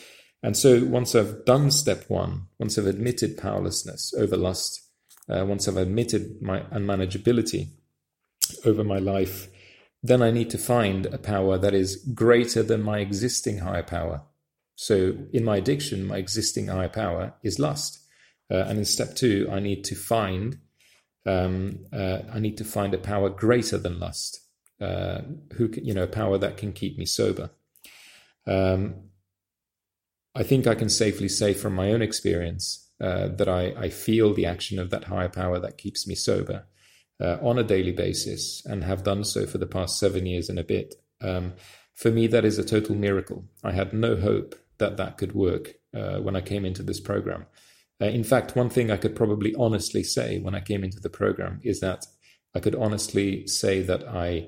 and 0.43 0.55
so 0.55 0.85
once 0.85 1.15
I've 1.15 1.45
done 1.45 1.71
step 1.71 2.11
one, 2.11 2.45
once 2.59 2.77
I've 2.77 2.85
admitted 2.85 3.39
powerlessness 3.39 4.13
over 4.15 4.37
lust, 4.37 4.83
uh, 5.27 5.43
once 5.47 5.67
I've 5.67 5.77
admitted 5.77 6.43
my 6.43 6.59
unmanageability 6.71 7.69
over 8.65 8.83
my 8.83 8.99
life, 8.99 9.47
then 10.01 10.21
I 10.21 10.31
need 10.31 10.49
to 10.51 10.57
find 10.57 11.05
a 11.07 11.17
power 11.17 11.57
that 11.57 11.73
is 11.73 11.97
greater 12.13 12.63
than 12.63 12.81
my 12.81 12.99
existing 12.99 13.59
higher 13.59 13.83
power. 13.83 14.23
So 14.75 15.17
in 15.33 15.43
my 15.43 15.57
addiction, 15.57 16.05
my 16.05 16.17
existing 16.17 16.67
higher 16.67 16.89
power 16.89 17.33
is 17.43 17.59
lust. 17.59 17.99
Uh, 18.49 18.65
and 18.67 18.79
in 18.79 18.85
step 18.85 19.15
two, 19.15 19.47
I 19.51 19.59
need 19.59 19.83
to 19.85 19.95
find 19.95 20.59
um, 21.25 21.85
uh, 21.91 22.19
I 22.31 22.39
need 22.39 22.57
to 22.57 22.63
find 22.63 22.93
a 22.93 22.97
power 22.97 23.29
greater 23.29 23.77
than 23.77 23.99
lust, 23.99 24.41
uh, 24.81 25.21
who 25.53 25.67
can, 25.67 25.85
you 25.85 25.93
know, 25.93 26.03
a 26.03 26.07
power 26.07 26.37
that 26.37 26.57
can 26.57 26.71
keep 26.71 26.97
me 26.97 27.05
sober. 27.05 27.51
Um, 28.47 28.95
I 30.35 30.43
think 30.43 30.65
I 30.65 30.75
can 30.75 30.89
safely 30.89 31.27
say 31.27 31.53
from 31.53 31.75
my 31.75 31.91
own 31.91 32.01
experience 32.01 32.89
uh, 33.01 33.27
that 33.27 33.49
I, 33.49 33.73
I, 33.77 33.89
feel 33.89 34.33
the 34.33 34.45
action 34.45 34.79
of 34.79 34.89
that 34.89 35.05
higher 35.05 35.29
power 35.29 35.59
that 35.59 35.77
keeps 35.77 36.07
me 36.07 36.15
sober 36.15 36.65
uh, 37.21 37.37
on 37.41 37.59
a 37.59 37.63
daily 37.63 37.91
basis 37.91 38.63
and 38.65 38.83
have 38.83 39.03
done 39.03 39.23
so 39.23 39.45
for 39.45 39.57
the 39.57 39.67
past 39.67 39.99
seven 39.99 40.25
years 40.25 40.49
and 40.49 40.59
a 40.59 40.63
bit. 40.63 40.95
Um, 41.21 41.53
for 41.95 42.11
me, 42.11 42.27
that 42.27 42.45
is 42.45 42.57
a 42.57 42.63
total 42.63 42.95
miracle. 42.95 43.43
I 43.63 43.71
had 43.71 43.93
no 43.93 44.15
hope 44.15 44.55
that 44.77 44.97
that 44.97 45.17
could 45.17 45.33
work 45.33 45.75
uh, 45.93 46.19
when 46.19 46.35
I 46.35 46.41
came 46.41 46.65
into 46.65 46.83
this 46.83 46.99
program. 46.99 47.45
Uh, 48.01 48.05
in 48.05 48.23
fact, 48.23 48.55
one 48.55 48.69
thing 48.69 48.89
I 48.89 48.97
could 48.97 49.15
probably 49.15 49.53
honestly 49.55 50.03
say 50.03 50.39
when 50.39 50.55
I 50.55 50.61
came 50.61 50.83
into 50.83 50.99
the 50.99 51.09
program 51.09 51.59
is 51.63 51.81
that 51.81 52.05
I 52.55 52.59
could 52.59 52.75
honestly 52.75 53.45
say 53.47 53.81
that 53.81 54.07
I 54.07 54.47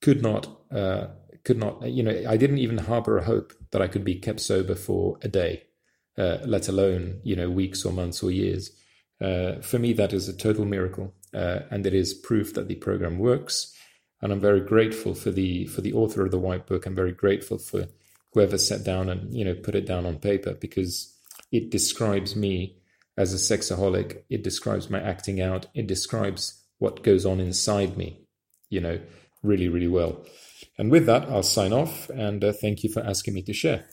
could 0.00 0.22
not 0.22 0.46
uh, 0.70 1.08
could 1.44 1.58
not, 1.58 1.82
you 1.88 2.02
know, 2.02 2.24
I 2.28 2.36
didn't 2.36 2.58
even 2.58 2.78
harbor 2.78 3.18
a 3.18 3.24
hope 3.24 3.52
that 3.72 3.82
I 3.82 3.88
could 3.88 4.04
be 4.04 4.14
kept 4.14 4.40
sober 4.40 4.76
for 4.76 5.18
a 5.22 5.28
day, 5.28 5.64
uh, 6.16 6.38
let 6.44 6.68
alone, 6.68 7.20
you 7.24 7.34
know, 7.34 7.50
weeks 7.50 7.84
or 7.84 7.92
months 7.92 8.22
or 8.22 8.30
years. 8.30 8.70
Uh, 9.20 9.60
for 9.60 9.78
me, 9.78 9.92
that 9.94 10.12
is 10.12 10.28
a 10.28 10.36
total 10.36 10.64
miracle, 10.64 11.12
uh, 11.34 11.60
and 11.70 11.86
it 11.86 11.94
is 11.94 12.14
proof 12.14 12.54
that 12.54 12.68
the 12.68 12.74
program 12.76 13.18
works. 13.18 13.74
And 14.20 14.32
I'm 14.32 14.40
very 14.40 14.60
grateful 14.60 15.14
for 15.14 15.30
the 15.30 15.66
for 15.66 15.80
the 15.80 15.92
author 15.92 16.24
of 16.24 16.30
the 16.30 16.38
white 16.38 16.66
book. 16.66 16.86
I'm 16.86 16.94
very 16.94 17.12
grateful 17.12 17.58
for 17.58 17.88
whoever 18.32 18.56
sat 18.56 18.84
down 18.84 19.08
and 19.08 19.34
you 19.34 19.44
know 19.44 19.54
put 19.54 19.74
it 19.74 19.86
down 19.86 20.06
on 20.06 20.18
paper 20.18 20.54
because 20.54 21.12
it 21.50 21.70
describes 21.70 22.36
me 22.36 22.78
as 23.16 23.34
a 23.34 23.36
sexaholic. 23.36 24.22
It 24.30 24.42
describes 24.42 24.88
my 24.88 25.00
acting 25.00 25.40
out. 25.40 25.66
It 25.74 25.86
describes 25.86 26.62
what 26.78 27.02
goes 27.02 27.26
on 27.26 27.40
inside 27.40 27.96
me, 27.96 28.26
you 28.70 28.80
know, 28.80 29.00
really, 29.42 29.68
really 29.68 29.88
well. 29.88 30.24
And 30.78 30.90
with 30.90 31.06
that, 31.06 31.28
I'll 31.28 31.42
sign 31.42 31.72
off 31.72 32.08
and 32.10 32.42
uh, 32.42 32.52
thank 32.52 32.82
you 32.82 32.90
for 32.90 33.00
asking 33.00 33.34
me 33.34 33.42
to 33.42 33.52
share. 33.52 33.84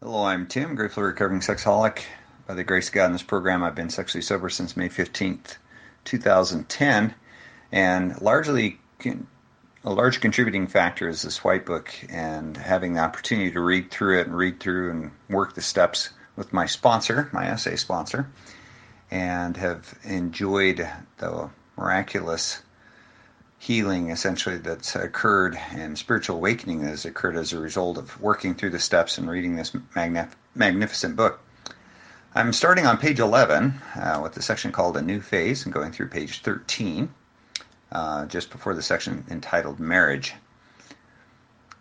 Hello, 0.00 0.24
I'm 0.24 0.48
Tim, 0.48 0.74
grateful 0.74 1.04
recovering 1.04 1.40
sexaholic. 1.40 2.00
By 2.46 2.54
the 2.54 2.64
grace 2.64 2.88
of 2.88 2.94
God 2.94 3.06
in 3.06 3.12
this 3.12 3.22
program, 3.22 3.62
I've 3.62 3.76
been 3.76 3.88
sexually 3.88 4.22
sober 4.22 4.48
since 4.48 4.76
May 4.76 4.88
15th, 4.88 5.58
2010, 6.04 7.14
and 7.70 8.20
largely 8.20 8.80
a 9.84 9.92
large 9.92 10.20
contributing 10.20 10.66
factor 10.66 11.08
is 11.08 11.22
this 11.22 11.44
white 11.44 11.64
book 11.64 11.92
and 12.08 12.56
having 12.56 12.94
the 12.94 13.00
opportunity 13.00 13.52
to 13.52 13.60
read 13.60 13.90
through 13.92 14.20
it 14.20 14.26
and 14.26 14.36
read 14.36 14.58
through 14.58 14.90
and 14.90 15.10
work 15.30 15.54
the 15.54 15.62
steps 15.62 16.10
with 16.34 16.52
my 16.52 16.66
sponsor, 16.66 17.28
my 17.32 17.54
SA 17.54 17.76
sponsor, 17.76 18.28
and 19.10 19.56
have 19.56 19.96
enjoyed 20.02 20.88
the 21.18 21.50
miraculous 21.76 22.62
healing 23.58 24.10
essentially 24.10 24.58
that's 24.58 24.96
occurred 24.96 25.56
and 25.70 25.96
spiritual 25.96 26.36
awakening 26.36 26.80
that 26.80 26.88
has 26.88 27.04
occurred 27.04 27.36
as 27.36 27.52
a 27.52 27.58
result 27.58 27.98
of 27.98 28.20
working 28.20 28.54
through 28.54 28.70
the 28.70 28.80
steps 28.80 29.16
and 29.16 29.30
reading 29.30 29.54
this 29.54 29.70
magnif- 29.94 30.34
magnificent 30.56 31.14
book. 31.14 31.40
I'm 32.34 32.54
starting 32.54 32.86
on 32.86 32.96
page 32.96 33.20
11 33.20 33.74
uh, 33.94 34.20
with 34.22 34.32
the 34.32 34.40
section 34.40 34.72
called 34.72 34.96
A 34.96 35.02
New 35.02 35.20
Phase 35.20 35.66
and 35.66 35.74
going 35.74 35.92
through 35.92 36.08
page 36.08 36.40
13, 36.40 37.12
uh, 37.92 38.24
just 38.24 38.50
before 38.50 38.72
the 38.74 38.80
section 38.80 39.22
entitled 39.28 39.78
Marriage. 39.78 40.32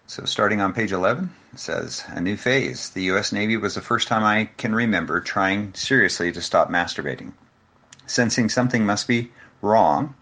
So, 0.08 0.26
starting 0.26 0.60
on 0.60 0.74
page 0.74 0.92
11, 0.92 1.34
it 1.54 1.60
says 1.60 2.04
A 2.10 2.20
new 2.20 2.36
phase. 2.36 2.90
The 2.90 3.04
U.S. 3.04 3.32
Navy 3.32 3.56
was 3.56 3.76
the 3.76 3.82
first 3.82 4.10
time 4.10 4.26
I 4.26 4.50
can 4.58 4.76
remember 4.76 5.22
trying 5.22 5.74
seriously 5.74 6.34
to 6.34 6.42
stop 6.42 6.70
masturbating. 6.70 7.32
Sensing 8.06 8.50
something 8.50 8.86
must 8.86 9.08
be 9.08 9.32
wrong, 9.62 10.16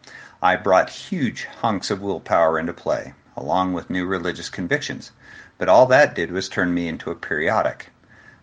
I 0.44 0.58
brought 0.58 0.92
huge 0.92 1.46
hunks 1.46 1.90
of 1.90 2.04
willpower 2.04 2.60
into 2.60 2.74
play, 2.74 3.16
along 3.36 3.74
with 3.74 3.90
new 3.90 4.06
religious 4.06 4.50
convictions. 4.50 5.12
But 5.58 5.70
all 5.70 5.88
that 5.88 6.14
did 6.14 6.32
was 6.32 6.48
turn 6.48 6.72
me 6.72 6.88
into 6.88 7.10
a 7.10 7.16
periodic. 7.16 7.90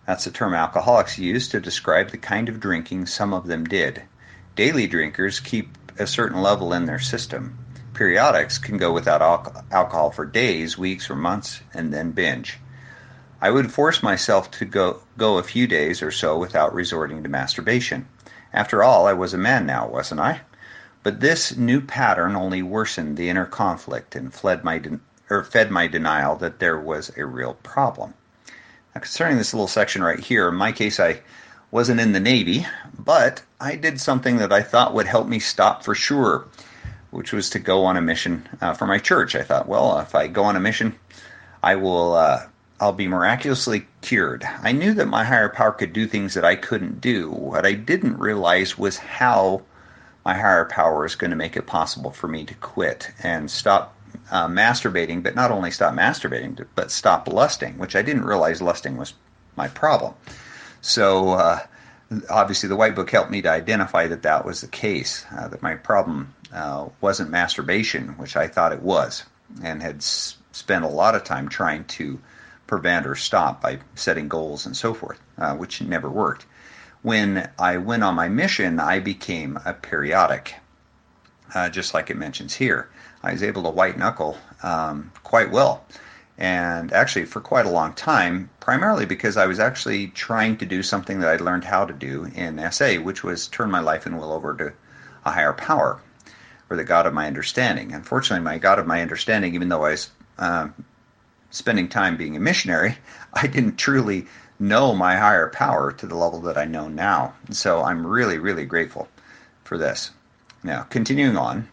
That's 0.06 0.24
the 0.24 0.30
term 0.30 0.54
alcoholics 0.54 1.18
use 1.18 1.48
to 1.48 1.60
describe 1.60 2.10
the 2.10 2.18
kind 2.18 2.48
of 2.48 2.60
drinking 2.60 3.06
some 3.06 3.34
of 3.34 3.48
them 3.48 3.64
did. 3.64 4.04
Daily 4.54 4.86
drinkers 4.86 5.40
keep 5.40 5.76
a 5.98 6.06
certain 6.06 6.40
level 6.40 6.72
in 6.72 6.86
their 6.86 7.00
system. 7.00 7.58
Periodics 7.92 8.62
can 8.62 8.76
go 8.76 8.92
without 8.92 9.20
alcohol 9.72 10.12
for 10.12 10.24
days, 10.24 10.78
weeks, 10.78 11.10
or 11.10 11.16
months 11.16 11.60
and 11.74 11.92
then 11.92 12.12
binge. 12.12 12.58
I 13.40 13.50
would 13.50 13.72
force 13.72 14.02
myself 14.02 14.50
to 14.52 14.64
go, 14.64 15.02
go 15.18 15.38
a 15.38 15.42
few 15.42 15.66
days 15.66 16.02
or 16.02 16.10
so 16.10 16.38
without 16.38 16.72
resorting 16.72 17.22
to 17.22 17.28
masturbation. 17.28 18.06
After 18.52 18.84
all, 18.84 19.06
I 19.06 19.12
was 19.12 19.34
a 19.34 19.38
man 19.38 19.66
now, 19.66 19.88
wasn't 19.88 20.20
I? 20.20 20.42
But 21.02 21.20
this 21.20 21.56
new 21.56 21.80
pattern 21.80 22.36
only 22.36 22.62
worsened 22.62 23.16
the 23.16 23.28
inner 23.28 23.44
conflict 23.44 24.14
and 24.14 24.32
fled 24.32 24.62
my 24.62 24.78
de- 24.78 25.00
or 25.28 25.42
fed 25.42 25.70
my 25.70 25.86
denial 25.86 26.36
that 26.36 26.60
there 26.60 26.78
was 26.78 27.10
a 27.16 27.26
real 27.26 27.54
problem. 27.62 28.14
Now, 28.96 29.00
concerning 29.00 29.36
this 29.36 29.52
little 29.52 29.68
section 29.68 30.02
right 30.02 30.18
here, 30.18 30.48
in 30.48 30.54
my 30.54 30.72
case, 30.72 30.98
I 30.98 31.20
wasn't 31.70 32.00
in 32.00 32.12
the 32.12 32.18
Navy, 32.18 32.66
but 32.98 33.42
I 33.60 33.76
did 33.76 34.00
something 34.00 34.38
that 34.38 34.54
I 34.54 34.62
thought 34.62 34.94
would 34.94 35.06
help 35.06 35.28
me 35.28 35.38
stop 35.38 35.84
for 35.84 35.94
sure 35.94 36.46
which 37.10 37.30
was 37.30 37.50
to 37.50 37.58
go 37.58 37.84
on 37.84 37.98
a 37.98 38.00
mission 38.00 38.48
uh, 38.62 38.72
for 38.72 38.86
my 38.86 38.96
church. 38.96 39.36
I 39.36 39.42
thought, 39.42 39.68
well, 39.68 39.98
if 39.98 40.14
I 40.14 40.28
go 40.28 40.44
on 40.44 40.56
a 40.56 40.60
mission, 40.60 40.98
I 41.62 41.76
will. 41.76 42.14
Uh, 42.14 42.46
I'll 42.80 42.94
be 42.94 43.06
miraculously 43.06 43.86
cured. 44.00 44.48
I 44.62 44.72
knew 44.72 44.94
that 44.94 45.08
my 45.08 45.24
higher 45.24 45.50
power 45.50 45.72
could 45.72 45.92
do 45.92 46.06
things 46.06 46.32
that 46.32 46.46
I 46.46 46.56
couldn't 46.56 47.02
do. 47.02 47.30
What 47.30 47.66
I 47.66 47.74
didn't 47.74 48.18
realize 48.18 48.78
was 48.78 48.96
how 48.96 49.60
my 50.24 50.32
higher 50.32 50.64
power 50.64 51.04
is 51.04 51.16
going 51.16 51.32
to 51.32 51.36
make 51.36 51.54
it 51.54 51.66
possible 51.66 52.12
for 52.12 52.28
me 52.28 52.46
to 52.46 52.54
quit 52.54 53.10
and 53.22 53.50
stop 53.50 53.95
uh, 54.30 54.48
masturbating, 54.48 55.22
but 55.22 55.34
not 55.34 55.50
only 55.50 55.70
stop 55.70 55.94
masturbating, 55.94 56.64
but 56.74 56.90
stop 56.90 57.28
lusting, 57.28 57.78
which 57.78 57.96
I 57.96 58.02
didn't 58.02 58.24
realize 58.24 58.60
lusting 58.60 58.96
was 58.96 59.14
my 59.56 59.68
problem. 59.68 60.14
So, 60.80 61.30
uh, 61.30 61.60
obviously, 62.30 62.68
the 62.68 62.76
White 62.76 62.94
Book 62.94 63.10
helped 63.10 63.30
me 63.30 63.42
to 63.42 63.50
identify 63.50 64.06
that 64.08 64.22
that 64.22 64.44
was 64.44 64.60
the 64.60 64.68
case, 64.68 65.24
uh, 65.36 65.48
that 65.48 65.62
my 65.62 65.74
problem 65.74 66.34
uh, 66.52 66.88
wasn't 67.00 67.30
masturbation, 67.30 68.08
which 68.18 68.36
I 68.36 68.48
thought 68.48 68.72
it 68.72 68.82
was, 68.82 69.24
and 69.62 69.82
had 69.82 69.96
s- 69.96 70.36
spent 70.52 70.84
a 70.84 70.88
lot 70.88 71.14
of 71.14 71.24
time 71.24 71.48
trying 71.48 71.84
to 71.84 72.20
prevent 72.66 73.06
or 73.06 73.14
stop 73.14 73.62
by 73.62 73.78
setting 73.94 74.28
goals 74.28 74.66
and 74.66 74.76
so 74.76 74.92
forth, 74.92 75.20
uh, 75.38 75.54
which 75.54 75.80
never 75.80 76.10
worked. 76.10 76.46
When 77.02 77.48
I 77.58 77.76
went 77.76 78.02
on 78.02 78.14
my 78.14 78.28
mission, 78.28 78.80
I 78.80 78.98
became 78.98 79.58
a 79.64 79.72
periodic, 79.72 80.54
uh, 81.54 81.68
just 81.68 81.94
like 81.94 82.10
it 82.10 82.16
mentions 82.16 82.54
here. 82.54 82.88
I 83.26 83.32
was 83.32 83.42
able 83.42 83.64
to 83.64 83.70
white 83.70 83.98
knuckle 83.98 84.38
um, 84.62 85.10
quite 85.24 85.50
well, 85.50 85.84
and 86.38 86.92
actually 86.92 87.24
for 87.24 87.40
quite 87.40 87.66
a 87.66 87.70
long 87.70 87.92
time, 87.94 88.48
primarily 88.60 89.04
because 89.04 89.36
I 89.36 89.46
was 89.46 89.58
actually 89.58 90.08
trying 90.08 90.58
to 90.58 90.64
do 90.64 90.80
something 90.80 91.18
that 91.18 91.30
I'd 91.30 91.40
learned 91.40 91.64
how 91.64 91.84
to 91.86 91.92
do 91.92 92.30
in 92.36 92.64
SA, 92.70 92.94
which 92.94 93.24
was 93.24 93.48
turn 93.48 93.68
my 93.68 93.80
life 93.80 94.06
and 94.06 94.16
will 94.16 94.32
over 94.32 94.54
to 94.54 94.72
a 95.24 95.32
higher 95.32 95.52
power 95.52 96.00
or 96.70 96.76
the 96.76 96.84
God 96.84 97.04
of 97.04 97.14
my 97.14 97.26
understanding. 97.26 97.92
Unfortunately, 97.92 98.44
my 98.44 98.58
God 98.58 98.78
of 98.78 98.86
my 98.86 99.02
understanding, 99.02 99.56
even 99.56 99.70
though 99.70 99.84
I 99.84 99.90
was 99.90 100.10
uh, 100.38 100.68
spending 101.50 101.88
time 101.88 102.16
being 102.16 102.36
a 102.36 102.40
missionary, 102.40 102.96
I 103.34 103.48
didn't 103.48 103.76
truly 103.76 104.26
know 104.60 104.94
my 104.94 105.16
higher 105.16 105.48
power 105.48 105.90
to 105.90 106.06
the 106.06 106.14
level 106.14 106.40
that 106.42 106.56
I 106.56 106.64
know 106.64 106.86
now. 106.86 107.34
So 107.50 107.82
I'm 107.82 108.06
really, 108.06 108.38
really 108.38 108.66
grateful 108.66 109.08
for 109.64 109.76
this. 109.76 110.12
Now, 110.62 110.82
continuing 110.84 111.36
on, 111.36 111.68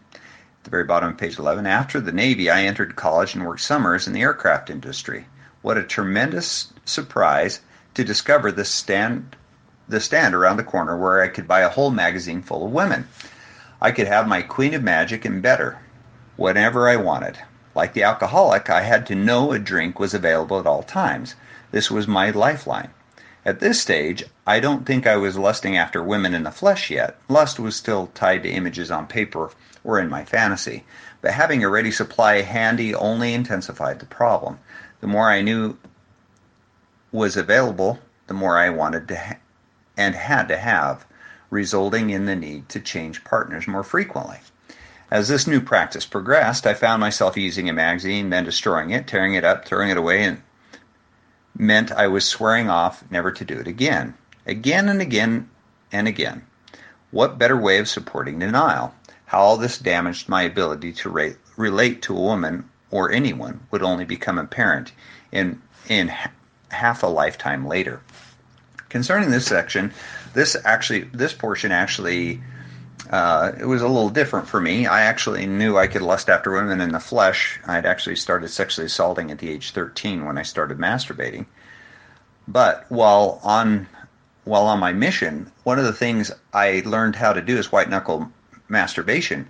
the 0.64 0.70
very 0.70 0.84
bottom 0.84 1.10
of 1.10 1.18
page 1.18 1.38
11, 1.38 1.66
after 1.66 2.00
the 2.00 2.10
Navy, 2.10 2.48
I 2.48 2.62
entered 2.62 2.96
college 2.96 3.34
and 3.34 3.44
worked 3.44 3.60
summers 3.60 4.06
in 4.06 4.14
the 4.14 4.22
aircraft 4.22 4.70
industry. 4.70 5.26
What 5.60 5.76
a 5.76 5.82
tremendous 5.82 6.72
surprise 6.86 7.60
to 7.92 8.02
discover 8.02 8.50
the 8.50 8.64
stand, 8.64 9.36
the 9.88 10.00
stand 10.00 10.34
around 10.34 10.56
the 10.56 10.64
corner 10.64 10.96
where 10.96 11.20
I 11.20 11.28
could 11.28 11.46
buy 11.46 11.60
a 11.60 11.68
whole 11.68 11.90
magazine 11.90 12.42
full 12.42 12.64
of 12.64 12.72
women. 12.72 13.08
I 13.78 13.90
could 13.90 14.06
have 14.06 14.26
my 14.26 14.40
Queen 14.40 14.72
of 14.72 14.82
Magic 14.82 15.26
and 15.26 15.42
better, 15.42 15.80
whenever 16.36 16.88
I 16.88 16.96
wanted. 16.96 17.38
Like 17.74 17.92
the 17.92 18.04
alcoholic, 18.04 18.70
I 18.70 18.80
had 18.80 19.04
to 19.08 19.14
know 19.14 19.52
a 19.52 19.58
drink 19.58 20.00
was 20.00 20.14
available 20.14 20.58
at 20.58 20.66
all 20.66 20.82
times. 20.82 21.34
This 21.72 21.90
was 21.90 22.08
my 22.08 22.30
lifeline. 22.30 22.88
At 23.44 23.60
this 23.60 23.82
stage, 23.82 24.24
I 24.46 24.60
don't 24.60 24.86
think 24.86 25.06
I 25.06 25.16
was 25.16 25.36
lusting 25.36 25.76
after 25.76 26.02
women 26.02 26.32
in 26.32 26.44
the 26.44 26.50
flesh 26.50 26.90
yet. 26.90 27.18
Lust 27.28 27.60
was 27.60 27.76
still 27.76 28.06
tied 28.14 28.42
to 28.44 28.48
images 28.48 28.90
on 28.90 29.06
paper 29.06 29.50
or 29.84 30.00
in 30.00 30.08
my 30.08 30.24
fantasy. 30.24 30.84
But 31.20 31.32
having 31.32 31.62
a 31.62 31.68
ready 31.68 31.90
supply 31.90 32.40
handy 32.42 32.94
only 32.94 33.34
intensified 33.34 34.00
the 34.00 34.06
problem. 34.06 34.58
The 35.00 35.06
more 35.06 35.30
I 35.30 35.42
knew 35.42 35.76
was 37.12 37.36
available, 37.36 38.00
the 38.26 38.34
more 38.34 38.58
I 38.58 38.70
wanted 38.70 39.06
to 39.08 39.16
ha- 39.16 39.38
and 39.96 40.14
had 40.14 40.48
to 40.48 40.56
have 40.56 41.06
resulting 41.50 42.10
in 42.10 42.26
the 42.26 42.34
need 42.34 42.68
to 42.70 42.80
change 42.80 43.22
partners 43.24 43.68
more 43.68 43.84
frequently. 43.84 44.38
As 45.10 45.28
this 45.28 45.46
new 45.46 45.60
practice 45.60 46.06
progressed, 46.06 46.66
I 46.66 46.74
found 46.74 47.00
myself 47.00 47.36
using 47.36 47.68
a 47.68 47.72
magazine, 47.72 48.30
then 48.30 48.44
destroying 48.44 48.90
it, 48.90 49.06
tearing 49.06 49.34
it 49.34 49.44
up, 49.44 49.64
throwing 49.64 49.90
it 49.90 49.96
away, 49.96 50.24
and 50.24 50.42
meant 51.56 51.92
I 51.92 52.08
was 52.08 52.26
swearing 52.26 52.68
off 52.68 53.04
never 53.10 53.30
to 53.30 53.44
do 53.44 53.58
it 53.58 53.68
again. 53.68 54.14
Again 54.46 54.88
and 54.88 55.00
again 55.00 55.48
and 55.92 56.08
again. 56.08 56.44
What 57.12 57.38
better 57.38 57.56
way 57.56 57.78
of 57.78 57.88
supporting 57.88 58.40
denial? 58.40 58.92
How 59.26 59.40
all 59.40 59.56
this 59.56 59.78
damaged 59.78 60.28
my 60.28 60.42
ability 60.42 60.92
to 60.92 61.34
relate 61.56 62.02
to 62.02 62.16
a 62.16 62.20
woman 62.20 62.68
or 62.90 63.10
anyone 63.10 63.60
would 63.70 63.82
only 63.82 64.04
become 64.04 64.38
apparent 64.38 64.92
in, 65.32 65.60
in 65.88 66.12
half 66.68 67.02
a 67.02 67.06
lifetime 67.06 67.66
later. 67.66 68.00
Concerning 68.88 69.30
this 69.30 69.46
section, 69.46 69.92
this 70.34 70.56
actually, 70.64 71.02
this 71.12 71.32
portion 71.32 71.72
actually, 71.72 72.40
uh, 73.10 73.52
it 73.58 73.64
was 73.64 73.82
a 73.82 73.88
little 73.88 74.10
different 74.10 74.46
for 74.46 74.60
me. 74.60 74.86
I 74.86 75.02
actually 75.02 75.46
knew 75.46 75.76
I 75.76 75.88
could 75.88 76.02
lust 76.02 76.28
after 76.28 76.52
women 76.52 76.80
in 76.80 76.92
the 76.92 77.00
flesh. 77.00 77.58
I'd 77.66 77.86
actually 77.86 78.16
started 78.16 78.48
sexually 78.48 78.86
assaulting 78.86 79.30
at 79.30 79.38
the 79.38 79.50
age 79.50 79.72
13 79.72 80.24
when 80.24 80.38
I 80.38 80.42
started 80.42 80.78
masturbating. 80.78 81.46
But 82.46 82.84
while 82.90 83.40
on 83.42 83.88
while 84.44 84.66
on 84.66 84.78
my 84.78 84.92
mission, 84.92 85.50
one 85.64 85.78
of 85.78 85.86
the 85.86 85.92
things 85.92 86.30
I 86.52 86.82
learned 86.84 87.16
how 87.16 87.32
to 87.32 87.40
do 87.40 87.56
is 87.56 87.72
white 87.72 87.88
knuckle 87.88 88.30
masturbation. 88.68 89.48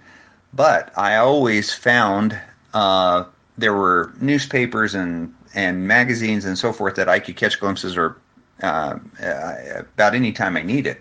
But 0.53 0.97
I 0.97 1.17
always 1.17 1.73
found 1.73 2.39
uh, 2.73 3.25
there 3.59 3.75
were 3.75 4.13
newspapers 4.21 4.95
and 4.95 5.35
and 5.55 5.87
magazines 5.87 6.45
and 6.45 6.59
so 6.59 6.73
forth 6.73 6.97
that 6.97 7.09
I 7.09 7.21
could 7.21 7.37
catch 7.37 7.61
glimpses 7.61 7.97
or 7.97 8.17
uh, 8.63 8.99
about 9.21 10.15
any 10.15 10.33
time 10.33 10.57
I 10.57 10.63
needed 10.63 10.97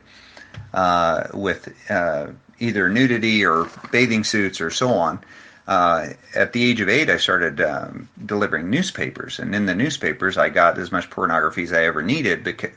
uh, 0.74 1.28
with 1.34 1.74
uh, 1.90 2.28
either 2.60 2.90
nudity 2.90 3.46
or 3.46 3.70
bathing 3.92 4.24
suits 4.24 4.62
or 4.62 4.70
so 4.70 4.90
on. 4.90 5.20
Uh, 5.68 6.10
at 6.36 6.54
the 6.54 6.64
age 6.64 6.82
of 6.82 6.90
eight, 6.90 7.10
I 7.10 7.18
started 7.18 7.62
um, 7.62 8.10
delivering 8.26 8.70
newspapers, 8.70 9.40
and 9.40 9.56
in 9.56 9.66
the 9.66 9.74
newspapers, 9.74 10.38
I 10.38 10.50
got 10.50 10.78
as 10.78 10.92
much 10.92 11.10
pornography 11.10 11.64
as 11.64 11.72
I 11.72 11.86
ever 11.86 12.02
needed 12.02 12.44
because 12.44 12.76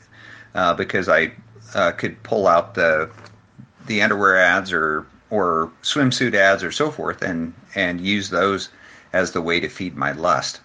uh, 0.55 0.73
because 0.73 1.09
I 1.09 1.33
uh, 1.75 1.91
could 1.91 2.23
pull 2.23 2.47
out 2.47 2.75
the 2.75 3.09
the 3.87 4.01
underwear 4.01 4.37
ads 4.37 4.71
or 4.71 5.05
or 5.29 5.71
swimsuit 5.81 6.33
ads 6.33 6.63
or 6.63 6.71
so 6.71 6.91
forth, 6.91 7.21
and 7.21 7.53
and 7.75 8.01
use 8.01 8.29
those 8.29 8.69
as 9.13 9.31
the 9.31 9.41
way 9.41 9.59
to 9.59 9.69
feed 9.69 9.95
my 9.95 10.11
lust 10.11 10.59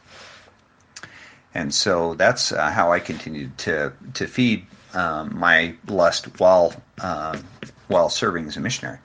and 1.55 1.75
so 1.75 2.15
that's 2.15 2.53
uh, 2.53 2.71
how 2.71 2.93
I 2.93 3.01
continued 3.01 3.57
to 3.59 3.93
to 4.15 4.27
feed 4.27 4.67
um, 4.95 5.39
my 5.39 5.75
lust 5.87 6.41
while 6.41 6.75
um, 7.01 7.45
while 7.89 8.09
serving 8.09 8.47
as 8.47 8.57
a 8.57 8.61
missionary. 8.61 8.99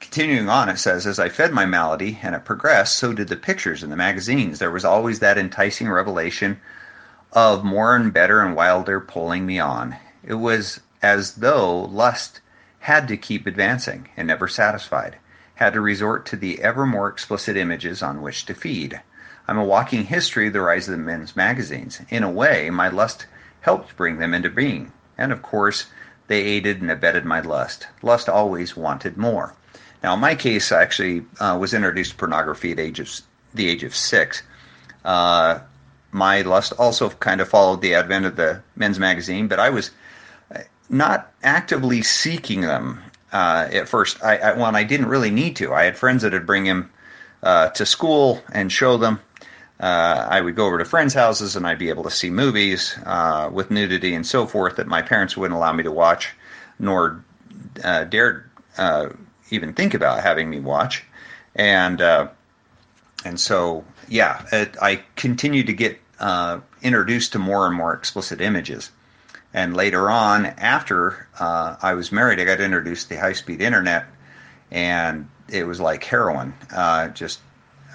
Continuing 0.00 0.48
on, 0.48 0.68
it 0.68 0.78
says, 0.78 1.06
as 1.06 1.18
I 1.18 1.28
fed 1.28 1.52
my 1.52 1.66
malady 1.66 2.18
and 2.22 2.34
it 2.34 2.44
progressed, 2.44 2.96
so 2.96 3.12
did 3.12 3.28
the 3.28 3.36
pictures 3.36 3.82
in 3.82 3.90
the 3.90 3.96
magazines. 3.96 4.58
There 4.58 4.70
was 4.70 4.84
always 4.84 5.18
that 5.18 5.36
enticing 5.36 5.88
revelation 5.88 6.60
of 7.32 7.64
more 7.64 7.94
and 7.94 8.12
better 8.12 8.40
and 8.40 8.56
wilder 8.56 9.00
pulling 9.00 9.44
me 9.44 9.58
on. 9.58 9.96
It 10.24 10.34
was 10.34 10.80
as 11.02 11.34
though 11.34 11.82
lust 11.82 12.40
had 12.80 13.08
to 13.08 13.16
keep 13.16 13.46
advancing 13.46 14.08
and 14.16 14.28
never 14.28 14.48
satisfied, 14.48 15.16
had 15.56 15.72
to 15.72 15.80
resort 15.80 16.26
to 16.26 16.36
the 16.36 16.62
ever 16.62 16.86
more 16.86 17.08
explicit 17.08 17.56
images 17.56 18.02
on 18.02 18.22
which 18.22 18.46
to 18.46 18.54
feed. 18.54 19.00
I'm 19.46 19.58
a 19.58 19.64
walking 19.64 20.04
history 20.04 20.46
of 20.48 20.52
the 20.52 20.60
rise 20.60 20.88
of 20.88 20.92
the 20.92 20.98
men's 20.98 21.34
magazines. 21.34 22.00
In 22.10 22.22
a 22.22 22.30
way, 22.30 22.70
my 22.70 22.88
lust 22.88 23.26
helped 23.62 23.96
bring 23.96 24.18
them 24.18 24.34
into 24.34 24.50
being. 24.50 24.92
And 25.16 25.32
of 25.32 25.42
course, 25.42 25.86
they 26.28 26.42
aided 26.42 26.80
and 26.80 26.90
abetted 26.90 27.24
my 27.24 27.40
lust. 27.40 27.88
Lust 28.02 28.28
always 28.28 28.76
wanted 28.76 29.16
more. 29.16 29.54
Now, 30.02 30.14
in 30.14 30.20
my 30.20 30.34
case, 30.34 30.70
I 30.70 30.82
actually 30.82 31.24
uh, 31.40 31.56
was 31.58 31.74
introduced 31.74 32.12
to 32.12 32.16
pornography 32.16 32.72
at 32.72 32.78
age 32.78 33.00
of, 33.00 33.10
the 33.54 33.68
age 33.68 33.82
of 33.82 33.96
six. 33.96 34.42
Uh, 35.04 35.60
my 36.12 36.42
lust 36.42 36.72
also 36.78 37.08
kind 37.10 37.40
of 37.40 37.48
followed 37.48 37.80
the 37.80 37.94
advent 37.94 38.26
of 38.26 38.36
the 38.36 38.62
men's 38.76 38.98
magazine, 38.98 39.48
but 39.48 39.58
I 39.58 39.70
was 39.70 39.90
not 40.88 41.32
actively 41.42 42.02
seeking 42.02 42.62
them 42.62 43.02
uh, 43.32 43.68
at 43.72 43.88
first. 43.88 44.22
I, 44.22 44.38
I, 44.38 44.70
I 44.70 44.84
didn't 44.84 45.06
really 45.06 45.30
need 45.30 45.56
to. 45.56 45.74
I 45.74 45.84
had 45.84 45.96
friends 45.96 46.22
that 46.22 46.32
would 46.32 46.46
bring 46.46 46.64
him 46.64 46.90
uh, 47.42 47.68
to 47.70 47.86
school 47.86 48.42
and 48.52 48.72
show 48.72 48.96
them. 48.96 49.20
Uh, 49.80 50.26
I 50.28 50.40
would 50.40 50.56
go 50.56 50.66
over 50.66 50.78
to 50.78 50.84
friends' 50.84 51.14
houses 51.14 51.54
and 51.54 51.66
I'd 51.66 51.78
be 51.78 51.90
able 51.90 52.02
to 52.04 52.10
see 52.10 52.30
movies 52.30 52.96
uh, 53.04 53.48
with 53.52 53.70
nudity 53.70 54.14
and 54.14 54.26
so 54.26 54.46
forth 54.46 54.76
that 54.76 54.88
my 54.88 55.02
parents 55.02 55.36
wouldn't 55.36 55.56
allow 55.56 55.72
me 55.72 55.84
to 55.84 55.92
watch, 55.92 56.34
nor 56.78 57.24
uh, 57.84 58.04
dared 58.04 58.50
uh, 58.76 59.10
even 59.50 59.74
think 59.74 59.94
about 59.94 60.22
having 60.22 60.50
me 60.50 60.58
watch. 60.58 61.04
And 61.54 62.00
and 63.24 63.40
so, 63.40 63.84
yeah, 64.08 64.44
it, 64.52 64.76
I 64.80 65.02
continued 65.16 65.66
to 65.66 65.72
get 65.72 66.00
introduced 66.82 67.32
to 67.32 67.38
more 67.38 67.66
and 67.66 67.74
more 67.74 67.94
explicit 67.94 68.40
images. 68.40 68.90
And 69.54 69.74
later 69.74 70.10
on, 70.10 70.46
after 70.46 71.26
I 71.38 71.94
was 71.94 72.12
married, 72.12 72.40
I 72.40 72.44
got 72.44 72.60
introduced 72.60 73.08
to 73.08 73.18
high-speed 73.18 73.62
internet, 73.62 74.06
and 74.70 75.28
it 75.48 75.66
was 75.66 75.80
like 75.80 76.04
heroin, 76.04 76.54
just 77.14 77.40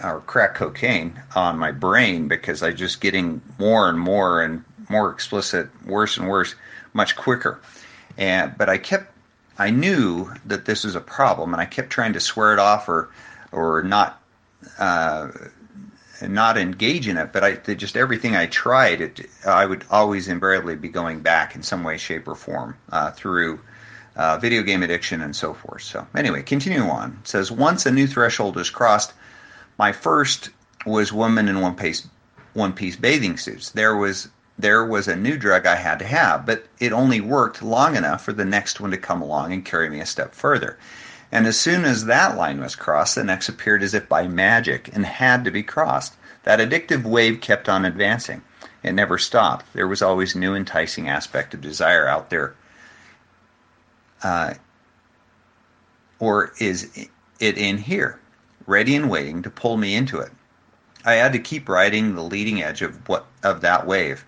or 0.04 0.22
crack 0.22 0.56
cocaine 0.56 1.22
on 1.36 1.60
my 1.60 1.72
brain 1.72 2.28
because 2.28 2.64
I 2.64 2.72
was 2.72 2.80
just 2.80 3.00
getting 3.00 3.42
more 3.60 3.88
and 3.90 4.00
more 4.00 4.42
and 4.42 4.64
more 4.90 5.12
explicit, 5.12 5.70
worse 5.86 6.18
and 6.18 6.28
worse, 6.28 6.56
much 6.94 7.16
quicker. 7.16 7.60
And 8.18 8.58
but 8.58 8.70
I 8.70 8.80
kept, 8.80 9.12
I 9.58 9.70
knew 9.70 10.34
that 10.46 10.66
this 10.66 10.84
was 10.84 10.96
a 10.96 11.02
problem, 11.02 11.54
and 11.54 11.62
I 11.62 11.66
kept 11.66 11.92
trying 11.92 12.14
to 12.14 12.20
swear 12.20 12.54
it 12.54 12.60
off 12.60 12.90
or, 12.90 13.10
or 13.52 13.84
not, 13.84 14.20
uh, 14.80 15.30
not 16.22 16.58
engage 16.58 17.08
in 17.08 17.18
it. 17.18 17.32
But 17.34 17.44
I 17.44 17.56
just 17.56 17.98
everything 17.98 18.36
I 18.36 18.46
tried, 18.48 19.02
it 19.02 19.30
I 19.46 19.66
would 19.66 19.86
always 19.90 20.28
invariably 20.28 20.76
be 20.76 20.90
going 20.90 21.22
back 21.22 21.56
in 21.56 21.64
some 21.64 21.84
way, 21.84 21.98
shape, 21.98 22.28
or 22.28 22.36
form 22.36 22.76
uh, 22.92 23.12
through. 23.12 23.60
Uh, 24.16 24.38
video 24.38 24.62
game 24.62 24.84
addiction 24.84 25.24
and 25.24 25.36
so 25.36 25.56
forth. 25.56 25.82
So, 25.82 26.06
anyway, 26.16 26.44
continue 26.44 26.84
on. 26.84 27.18
It 27.24 27.28
says 27.28 27.52
once 27.52 27.88
a 27.88 27.92
new 27.92 28.06
threshold 28.06 28.60
is 28.60 28.70
crossed, 28.70 29.12
my 29.80 29.92
first 29.92 30.52
was 30.86 31.12
women 31.12 31.48
in 31.48 31.62
one 31.62 31.76
piece 31.76 32.08
one 32.54 32.74
piece 32.74 32.96
bathing 32.96 33.38
suits. 33.38 33.72
There 33.72 33.96
was 33.96 34.30
there 34.58 34.86
was 34.86 35.08
a 35.08 35.16
new 35.16 35.38
drug 35.38 35.66
I 35.66 35.76
had 35.76 35.98
to 36.00 36.06
have, 36.06 36.46
but 36.46 36.68
it 36.80 36.94
only 36.94 37.20
worked 37.20 37.64
long 37.64 37.96
enough 37.96 38.24
for 38.24 38.34
the 38.34 38.46
next 38.46 38.80
one 38.80 38.92
to 38.92 38.98
come 38.98 39.22
along 39.22 39.52
and 39.52 39.66
carry 39.66 39.90
me 39.90 40.00
a 40.00 40.06
step 40.06 40.36
further. 40.36 40.78
And 41.34 41.46
as 41.48 41.60
soon 41.60 41.84
as 41.84 42.06
that 42.06 42.38
line 42.38 42.62
was 42.62 42.78
crossed, 42.78 43.16
the 43.16 43.24
next 43.24 43.50
appeared 43.50 43.84
as 43.84 43.94
if 43.94 44.08
by 44.08 44.28
magic 44.28 44.90
and 44.94 45.06
had 45.06 45.44
to 45.44 45.52
be 45.52 45.64
crossed. 45.64 46.14
That 46.44 46.60
addictive 46.60 47.04
wave 47.04 47.42
kept 47.42 47.68
on 47.68 47.84
advancing. 47.84 48.44
It 48.84 48.94
never 48.94 49.18
stopped. 49.18 49.66
There 49.74 49.88
was 49.88 50.02
always 50.02 50.36
new 50.36 50.56
enticing 50.56 51.10
aspect 51.10 51.54
of 51.54 51.62
desire 51.62 52.08
out 52.08 52.30
there. 52.30 52.54
Uh, 54.22 54.54
or 56.20 56.54
is 56.60 56.90
it 57.40 57.58
in 57.58 57.80
here? 57.80 58.20
ready 58.66 58.96
and 58.96 59.10
waiting 59.10 59.42
to 59.42 59.50
pull 59.50 59.76
me 59.76 59.94
into 59.96 60.20
it. 60.20 60.32
I 61.04 61.16
had 61.16 61.34
to 61.34 61.40
keep 61.40 61.68
riding 61.68 62.16
the 62.16 62.24
leading 62.24 62.64
edge 62.64 62.82
of 62.82 63.10
what 63.10 63.26
of 63.44 63.60
that 63.62 63.86
wave. 63.86 64.24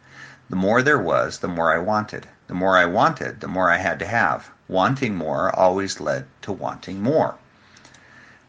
The 0.50 0.58
more 0.58 0.82
there 0.82 1.00
was, 1.00 1.40
the 1.40 1.48
more 1.48 1.74
I 1.74 1.78
wanted. 1.78 2.28
The 2.48 2.54
more 2.54 2.78
I 2.78 2.86
wanted, 2.86 3.40
the 3.40 3.48
more 3.48 3.72
I 3.72 3.78
had 3.78 4.00
to 4.00 4.06
have. 4.06 4.50
Wanting 4.68 5.16
more 5.16 5.54
always 5.56 6.00
led 6.00 6.26
to 6.42 6.52
wanting 6.52 7.02
more. 7.02 7.36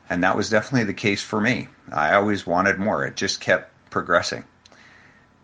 And 0.09 0.23
that 0.23 0.37
was 0.37 0.51
definitely 0.51 0.85
the 0.85 0.95
case 0.95 1.23
for 1.23 1.41
me. 1.41 1.69
I 1.93 2.15
always 2.15 2.47
wanted 2.47 2.79
more. 2.79 3.05
It 3.05 3.17
just 3.17 3.41
kept 3.41 3.73
progressing. 3.91 4.45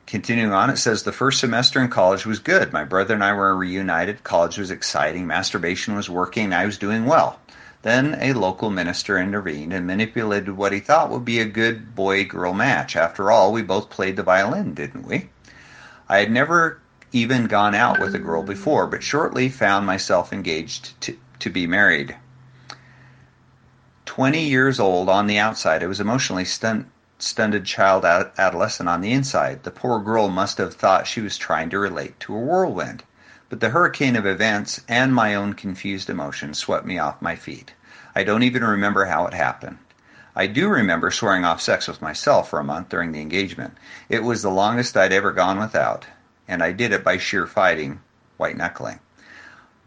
Continuing 0.07 0.53
on, 0.53 0.71
it 0.71 0.77
says 0.77 1.03
the 1.03 1.13
first 1.13 1.41
semester 1.41 1.81
in 1.81 1.89
college 1.89 2.27
was 2.27 2.39
good. 2.39 2.73
My 2.73 2.85
brother 2.85 3.15
and 3.15 3.25
I 3.25 3.33
were 3.33 3.57
reunited. 3.57 4.25
College 4.25 4.59
was 4.59 4.71
exciting. 4.71 5.27
Masturbation 5.27 5.95
was 5.95 6.11
working. 6.11 6.53
I 6.53 6.67
was 6.67 6.79
doing 6.79 7.07
well. 7.07 7.39
Then 7.83 8.17
a 8.21 8.33
local 8.33 8.71
minister 8.71 9.19
intervened 9.19 9.73
and 9.73 9.87
manipulated 9.87 10.51
what 10.51 10.73
he 10.73 10.81
thought 10.81 11.11
would 11.11 11.25
be 11.25 11.41
a 11.41 11.45
good 11.45 11.95
boy 11.95 12.25
girl 12.25 12.53
match. 12.53 12.95
After 12.95 13.31
all, 13.31 13.53
we 13.53 13.63
both 13.63 13.91
played 13.91 14.17
the 14.17 14.23
violin, 14.23 14.75
didn't 14.75 15.07
we? 15.07 15.31
I 16.09 16.19
had 16.19 16.31
never 16.31 16.81
even 17.13 17.47
gone 17.47 17.75
out 17.75 18.01
with 18.01 18.15
a 18.15 18.19
girl 18.19 18.43
before, 18.43 18.87
but 18.87 19.03
shortly 19.03 19.49
found 19.49 19.87
myself 19.87 20.33
engaged 20.33 21.01
to, 21.03 21.17
to 21.39 21.51
be 21.51 21.67
married. 21.67 22.17
Twenty 24.05 24.43
years 24.43 24.81
old 24.81 25.09
on 25.09 25.27
the 25.27 25.39
outside, 25.39 25.83
I 25.83 25.87
was 25.87 26.01
emotionally 26.01 26.45
stun- 26.45 26.91
stunted 27.19 27.65
child 27.65 28.05
adolescent 28.05 28.89
on 28.89 29.01
the 29.01 29.13
inside. 29.13 29.63
The 29.63 29.71
poor 29.71 30.01
girl 30.01 30.29
must 30.29 30.59
have 30.59 30.75
thought 30.75 31.07
she 31.07 31.21
was 31.21 31.39
trying 31.39 31.71
to 31.71 31.79
relate 31.79 32.19
to 32.21 32.35
a 32.35 32.39
whirlwind 32.39 33.05
but 33.53 33.61
the 33.61 33.69
hurricane 33.69 34.17
of 34.17 34.25
events 34.25 34.81
and 34.89 35.15
my 35.15 35.35
own 35.35 35.53
confused 35.53 36.09
emotions 36.09 36.57
swept 36.57 36.87
me 36.87 36.99
off 36.99 37.21
my 37.21 37.37
feet. 37.37 37.75
I 38.15 38.25
don't 38.25 38.45
even 38.45 38.65
remember 38.65 39.05
how 39.05 39.27
it 39.27 39.35
happened. 39.35 39.77
I 40.35 40.47
do 40.47 40.71
remember 40.71 41.11
swearing 41.11 41.45
off 41.45 41.61
sex 41.61 41.87
with 41.87 42.01
myself 42.01 42.49
for 42.49 42.61
a 42.61 42.65
month 42.65 42.89
during 42.89 43.13
the 43.13 43.21
engagement. 43.21 43.77
It 44.09 44.23
was 44.23 44.41
the 44.41 44.49
longest 44.49 44.97
I'd 44.97 45.13
ever 45.13 45.33
gone 45.33 45.59
without, 45.61 46.07
and 46.53 46.63
I 46.63 46.73
did 46.73 46.93
it 46.93 47.03
by 47.03 47.17
sheer 47.17 47.47
fighting, 47.47 48.01
white 48.37 48.59
knuckling. 48.59 49.01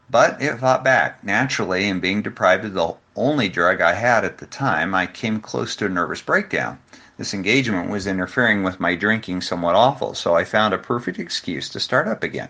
But 0.10 0.42
it 0.42 0.58
fought 0.58 0.84
back. 0.84 1.24
Naturally, 1.24 1.88
in 1.88 2.00
being 2.00 2.24
deprived 2.24 2.66
of 2.66 2.74
the 2.74 2.96
only 3.16 3.50
drug 3.50 3.82
I 3.82 3.94
had 3.94 4.26
at 4.26 4.40
the 4.40 4.48
time, 4.48 4.96
I 4.96 5.06
came 5.06 5.40
close 5.40 5.76
to 5.76 5.86
a 5.86 5.90
nervous 5.90 6.24
breakdown. 6.24 6.80
This 7.18 7.36
engagement 7.36 7.92
was 7.92 8.08
interfering 8.08 8.64
with 8.64 8.80
my 8.80 8.96
drinking 8.96 9.42
somewhat 9.42 9.76
awful, 9.76 10.16
so 10.16 10.36
I 10.36 10.44
found 10.44 10.74
a 10.74 10.80
perfect 10.80 11.20
excuse 11.20 11.70
to 11.70 11.80
start 11.80 12.08
up 12.08 12.24
again. 12.24 12.50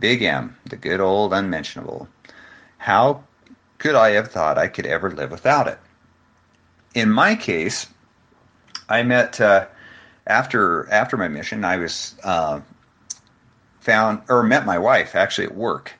Big 0.00 0.22
M, 0.22 0.56
the 0.64 0.76
good 0.76 1.00
old 1.00 1.34
unmentionable. 1.34 2.08
How 2.78 3.22
could 3.76 3.94
I 3.94 4.12
have 4.12 4.30
thought 4.30 4.56
I 4.56 4.68
could 4.68 4.86
ever 4.86 5.10
live 5.10 5.30
without 5.30 5.68
it? 5.68 5.78
In 6.94 7.10
my 7.10 7.34
case, 7.34 7.86
I 8.88 9.02
met 9.02 9.42
uh, 9.42 9.66
after 10.26 10.90
after 10.90 11.18
my 11.18 11.28
mission. 11.28 11.64
I 11.64 11.76
was 11.76 12.14
uh, 12.24 12.60
found 13.82 14.22
or 14.28 14.42
met 14.42 14.64
my 14.64 14.78
wife 14.78 15.14
actually 15.14 15.46
at 15.46 15.54
work, 15.54 15.92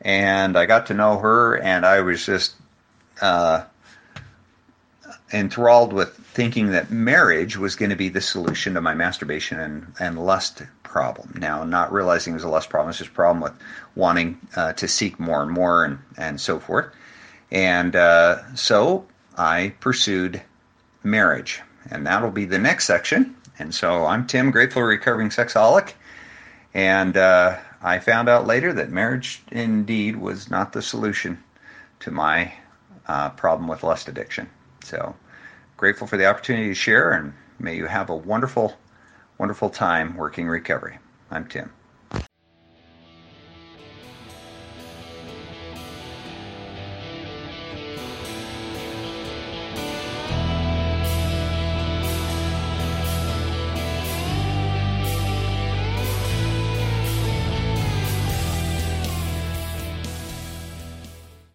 and 0.00 0.56
I 0.56 0.66
got 0.66 0.86
to 0.86 0.94
know 0.94 1.18
her, 1.18 1.56
and 1.56 1.86
I 1.86 2.00
was 2.00 2.26
just 2.26 2.54
uh, 3.20 3.64
enthralled 5.32 5.92
with 5.92 6.14
thinking 6.16 6.70
that 6.70 6.90
marriage 6.90 7.56
was 7.56 7.76
going 7.76 7.90
to 7.90 7.96
be 7.96 8.08
the 8.08 8.20
solution 8.20 8.74
to 8.74 8.80
my 8.80 8.94
masturbation 8.94 9.60
and, 9.60 9.92
and 10.00 10.24
lust 10.24 10.62
problem. 10.82 11.34
Now, 11.38 11.64
not 11.64 11.92
realizing 11.92 12.32
it 12.32 12.34
was 12.34 12.44
a 12.44 12.48
lust 12.48 12.68
problem, 12.70 12.90
it's 12.90 12.98
just 12.98 13.10
a 13.10 13.14
problem 13.14 13.42
with 13.42 13.52
wanting 13.94 14.38
uh, 14.56 14.72
to 14.74 14.88
seek 14.88 15.18
more 15.18 15.42
and 15.42 15.50
more 15.50 15.84
and, 15.84 15.98
and 16.16 16.40
so 16.40 16.58
forth. 16.58 16.86
And 17.50 17.94
uh, 17.96 18.54
so 18.54 19.06
I 19.36 19.74
pursued 19.80 20.42
marriage. 21.02 21.60
And 21.90 22.06
that'll 22.06 22.30
be 22.30 22.44
the 22.44 22.58
next 22.58 22.86
section. 22.86 23.36
And 23.58 23.74
so 23.74 24.06
I'm 24.06 24.26
Tim, 24.26 24.50
grateful 24.50 24.82
recovering 24.82 25.28
sexaholic. 25.28 25.92
And 26.74 27.16
uh, 27.16 27.58
I 27.82 27.98
found 27.98 28.28
out 28.28 28.46
later 28.46 28.72
that 28.72 28.90
marriage 28.90 29.42
indeed 29.50 30.16
was 30.16 30.50
not 30.50 30.72
the 30.72 30.82
solution 30.82 31.42
to 32.00 32.10
my 32.10 32.52
uh, 33.06 33.30
problem 33.30 33.68
with 33.68 33.82
lust 33.82 34.08
addiction. 34.08 34.48
So 34.84 35.14
grateful 35.76 36.06
for 36.06 36.16
the 36.16 36.26
opportunity 36.26 36.68
to 36.68 36.74
share, 36.74 37.12
and 37.12 37.34
may 37.58 37.76
you 37.76 37.86
have 37.86 38.10
a 38.10 38.16
wonderful, 38.16 38.76
wonderful 39.38 39.70
time 39.70 40.16
working 40.16 40.48
recovery. 40.48 40.98
I'm 41.30 41.46
Tim. 41.46 41.72